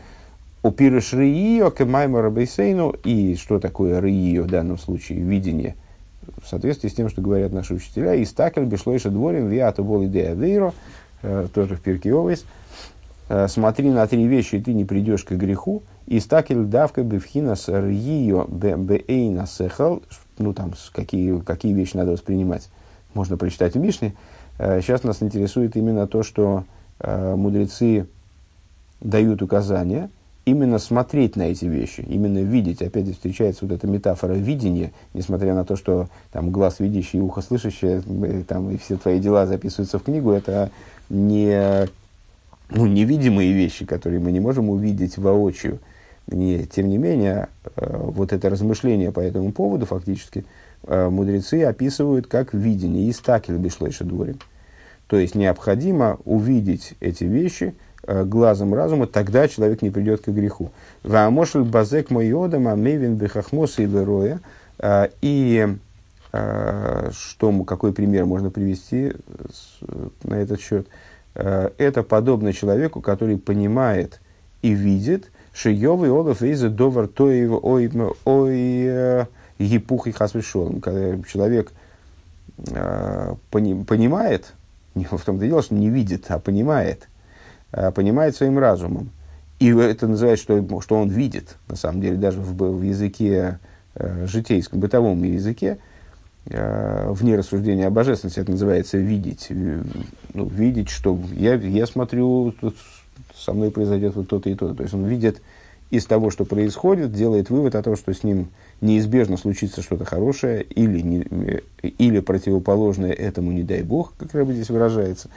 У 0.66 0.72
пирыш 0.72 1.12
риио 1.12 1.70
к 1.70 1.84
маймара 1.84 2.28
бейсейну, 2.28 2.90
и 3.04 3.36
что 3.36 3.60
такое 3.60 4.00
риио 4.00 4.42
в 4.42 4.48
данном 4.48 4.78
случае, 4.78 5.20
видение– 5.20 5.76
в 6.42 6.48
соответствии 6.48 6.88
с 6.88 6.94
тем, 6.94 7.08
что 7.08 7.22
говорят 7.22 7.52
наши 7.52 7.74
учителя, 7.74 8.14
и 8.14 8.24
стакель 8.24 8.64
бешлойша 8.64 9.10
дворим 9.10 9.48
виата 9.48 9.84
бол 9.84 10.04
идея 10.06 10.34
вейро, 10.34 10.74
э, 11.22 11.46
тоже 11.54 11.76
в 11.76 11.80
Пирке 11.80 12.12
э, 13.28 13.46
смотри 13.48 13.90
на 13.90 14.06
три 14.08 14.26
вещи, 14.26 14.56
и 14.56 14.60
ты 14.60 14.72
не 14.72 14.84
придешь 14.84 15.22
к 15.22 15.30
греху, 15.30 15.84
и 16.08 16.18
стакель 16.18 16.64
давка 16.64 17.04
бифхинас 17.04 17.68
рьио 17.68 18.46
бейна 18.48 19.46
сехал, 19.46 20.02
ну 20.38 20.52
там, 20.52 20.74
какие, 20.92 21.38
какие 21.40 21.74
вещи 21.74 21.96
надо 21.96 22.10
воспринимать, 22.10 22.68
можно 23.14 23.36
прочитать 23.36 23.74
в 23.74 23.78
Мишне. 23.78 24.14
Сейчас 24.58 25.04
э, 25.04 25.06
нас 25.06 25.22
интересует 25.22 25.76
именно 25.76 26.08
то, 26.08 26.24
что 26.24 26.64
мудрецы 26.98 28.06
дают 29.00 29.42
указания, 29.42 30.10
именно 30.46 30.78
смотреть 30.78 31.36
на 31.36 31.42
эти 31.42 31.66
вещи, 31.66 32.02
именно 32.08 32.38
видеть. 32.38 32.80
Опять 32.80 33.12
встречается 33.12 33.66
вот 33.66 33.74
эта 33.74 33.86
метафора 33.86 34.34
видения, 34.34 34.92
несмотря 35.12 35.54
на 35.54 35.64
то, 35.64 35.76
что 35.76 36.08
там 36.32 36.50
глаз 36.50 36.78
видящий, 36.78 37.20
ухо 37.20 37.42
слышащее, 37.42 38.00
э, 38.06 38.42
там, 38.46 38.70
и 38.70 38.78
все 38.78 38.96
твои 38.96 39.18
дела 39.18 39.46
записываются 39.46 39.98
в 39.98 40.04
книгу, 40.04 40.30
это 40.30 40.70
не 41.10 41.88
ну, 42.70 42.86
невидимые 42.86 43.52
вещи, 43.52 43.84
которые 43.84 44.20
мы 44.20 44.32
не 44.32 44.40
можем 44.40 44.70
увидеть 44.70 45.18
воочию. 45.18 45.80
Не, 46.28 46.64
тем 46.64 46.88
не 46.88 46.98
менее, 46.98 47.48
э, 47.76 48.00
вот 48.00 48.32
это 48.32 48.48
размышление 48.48 49.10
по 49.10 49.20
этому 49.20 49.50
поводу 49.50 49.84
фактически 49.84 50.44
э, 50.84 51.08
мудрецы 51.08 51.64
описывают 51.64 52.28
как 52.28 52.54
видение, 52.54 53.08
и 53.08 53.12
стакель 53.12 53.56
бишлойша 53.56 54.04
дворим. 54.04 54.38
То 55.08 55.18
есть 55.18 55.34
необходимо 55.34 56.18
увидеть 56.24 56.94
эти 57.00 57.24
вещи– 57.24 57.74
глазом 58.06 58.74
разума, 58.74 59.06
тогда 59.06 59.48
человек 59.48 59.82
не 59.82 59.90
придет 59.90 60.22
к 60.22 60.28
греху. 60.28 60.70
Ваамошель 61.02 61.62
базек 61.62 62.10
моиодам 62.10 62.68
амейвин 62.68 63.16
бехахмоса 63.16 63.82
и 63.82 63.86
лероя. 63.86 64.40
Э, 64.78 65.08
и 65.20 65.66
э, 66.32 67.10
что, 67.12 67.64
какой 67.64 67.92
пример 67.92 68.26
можно 68.26 68.50
привести 68.50 69.12
на 70.22 70.34
этот 70.34 70.60
счет? 70.60 70.86
Это 71.34 72.02
подобно 72.02 72.54
человеку, 72.54 73.02
который 73.02 73.36
понимает 73.36 74.20
и 74.62 74.70
видит, 74.70 75.30
Шиёвый 75.52 76.10
Олаф 76.10 76.42
Эйза 76.42 76.70
Довар 76.70 77.08
Тоев 77.08 77.58
Ой 77.62 77.90
Ой 78.24 79.26
Епух 79.58 80.06
и 80.06 80.12
Хасвишолом. 80.12 80.80
Когда 80.80 81.22
человек 81.24 81.72
понимает, 83.50 84.54
не 84.94 85.04
в 85.10 85.22
том-то 85.22 85.46
дело, 85.46 85.62
что 85.62 85.74
не 85.74 85.90
видит, 85.90 86.24
а 86.30 86.38
понимает– 86.38 87.08
Э, 87.15 87.15
понимает 87.94 88.36
своим 88.36 88.58
разумом. 88.58 89.10
И 89.58 89.70
это 89.70 90.06
называется, 90.06 90.42
что, 90.42 90.80
что 90.80 90.96
он 90.96 91.08
видит, 91.08 91.56
на 91.68 91.76
самом 91.76 92.00
деле, 92.00 92.16
даже 92.16 92.40
в, 92.40 92.54
в 92.54 92.82
языке 92.82 93.58
э, 93.94 94.26
житейском, 94.26 94.80
бытовом 94.80 95.22
языке, 95.22 95.78
э, 96.46 97.08
вне 97.10 97.36
рассуждения 97.36 97.86
о 97.86 97.90
божественности, 97.90 98.40
это 98.40 98.50
называется 98.50 98.98
видеть. 98.98 99.46
Э, 99.48 99.82
ну, 100.34 100.46
видеть, 100.46 100.90
что 100.90 101.18
я, 101.34 101.54
я 101.54 101.86
смотрю, 101.86 102.52
тут 102.60 102.76
со 103.34 103.54
мной 103.54 103.70
произойдет 103.70 104.14
вот 104.14 104.28
то-то 104.28 104.50
и 104.50 104.54
то-то. 104.54 104.74
То 104.74 104.82
есть 104.82 104.94
он 104.94 105.06
видит 105.06 105.40
из 105.90 106.04
того, 106.04 106.30
что 106.30 106.44
происходит, 106.44 107.12
делает 107.12 107.48
вывод 107.48 107.76
о 107.76 107.82
том, 107.82 107.96
что 107.96 108.12
с 108.12 108.24
ним 108.24 108.48
неизбежно 108.82 109.38
случится 109.38 109.80
что-то 109.80 110.04
хорошее 110.04 110.62
или, 110.62 111.00
не, 111.00 111.26
э, 111.30 111.60
или 111.82 112.20
противоположное 112.20 113.12
этому, 113.12 113.52
не 113.52 113.62
дай 113.62 113.82
бог, 113.82 114.12
как 114.18 114.34
Рэбби 114.34 114.52
здесь 114.52 114.68
выражается. 114.68 115.30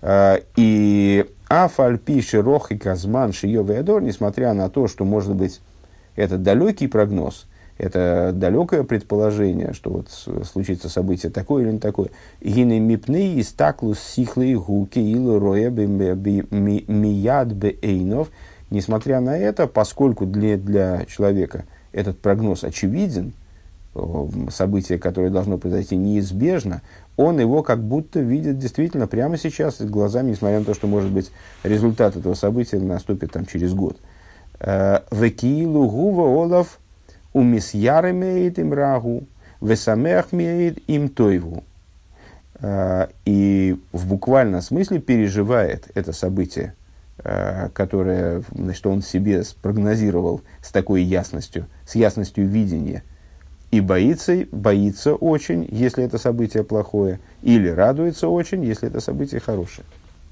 Э, 0.00 0.38
и 0.56 1.26
Афальпи 1.48 2.20
Широх 2.20 2.72
и 2.72 2.78
Казман 2.78 3.32
Шиёв 3.32 3.70
Адор, 3.70 4.02
несмотря 4.02 4.52
на 4.52 4.68
то, 4.68 4.86
что, 4.86 5.04
может 5.04 5.34
быть, 5.34 5.60
это 6.14 6.36
далекий 6.36 6.88
прогноз, 6.88 7.46
это 7.78 8.32
далекое 8.34 8.82
предположение, 8.82 9.72
что 9.72 9.90
вот 9.90 10.10
случится 10.44 10.88
событие 10.88 11.30
такое 11.30 11.64
или 11.64 11.72
не 11.72 11.78
такое. 11.78 12.10
Гины 12.40 12.80
мипны 12.80 13.34
и 13.34 13.42
стаклус 13.42 14.00
сихлы 14.00 14.54
гуки 14.54 14.98
илу 14.98 15.38
роя 15.38 15.70
мияд 15.70 17.52
бейнов. 17.52 18.30
Несмотря 18.70 19.20
на 19.20 19.38
это, 19.38 19.66
поскольку 19.66 20.26
для, 20.26 20.58
для 20.58 21.06
человека 21.06 21.64
этот 21.92 22.18
прогноз 22.20 22.64
очевиден, 22.64 23.32
событие, 24.50 24.98
которое 24.98 25.30
должно 25.30 25.56
произойти 25.56 25.96
неизбежно, 25.96 26.82
он 27.18 27.40
его 27.40 27.64
как 27.64 27.82
будто 27.82 28.20
видит 28.20 28.58
действительно 28.58 29.08
прямо 29.08 29.36
сейчас 29.36 29.80
глазами, 29.80 30.30
несмотря 30.30 30.60
на 30.60 30.64
то, 30.64 30.72
что, 30.72 30.86
может 30.86 31.10
быть, 31.10 31.32
результат 31.64 32.16
этого 32.16 32.34
события 32.34 32.78
наступит 32.78 33.32
там, 33.32 33.44
через 33.44 33.74
год. 33.74 33.98
Э, 34.60 35.00
Векиилу 35.10 35.90
гува 35.90 36.22
олов 36.22 36.78
умисьяремеет 37.32 38.60
им 38.60 38.72
рагу, 38.72 39.24
весамехмеет 39.60 40.78
им 40.88 41.08
тойву. 41.08 41.64
Э, 42.60 43.08
и 43.24 43.76
в 43.92 44.06
буквальном 44.06 44.62
смысле 44.62 45.00
переживает 45.00 45.88
это 45.96 46.12
событие, 46.12 46.74
э, 47.24 47.68
которое 47.74 48.44
значит, 48.54 48.86
он 48.86 49.02
себе 49.02 49.42
спрогнозировал 49.42 50.42
с 50.62 50.70
такой 50.70 51.02
ясностью, 51.02 51.66
с 51.84 51.96
ясностью 51.96 52.46
видения– 52.46 53.02
и 53.70 53.80
боится, 53.80 54.46
боится 54.50 55.14
очень, 55.14 55.66
если 55.70 56.04
это 56.04 56.18
событие 56.18 56.64
плохое, 56.64 57.20
или 57.42 57.68
радуется 57.68 58.28
очень, 58.28 58.64
если 58.64 58.88
это 58.88 59.00
событие 59.00 59.40
хорошее. 59.40 59.86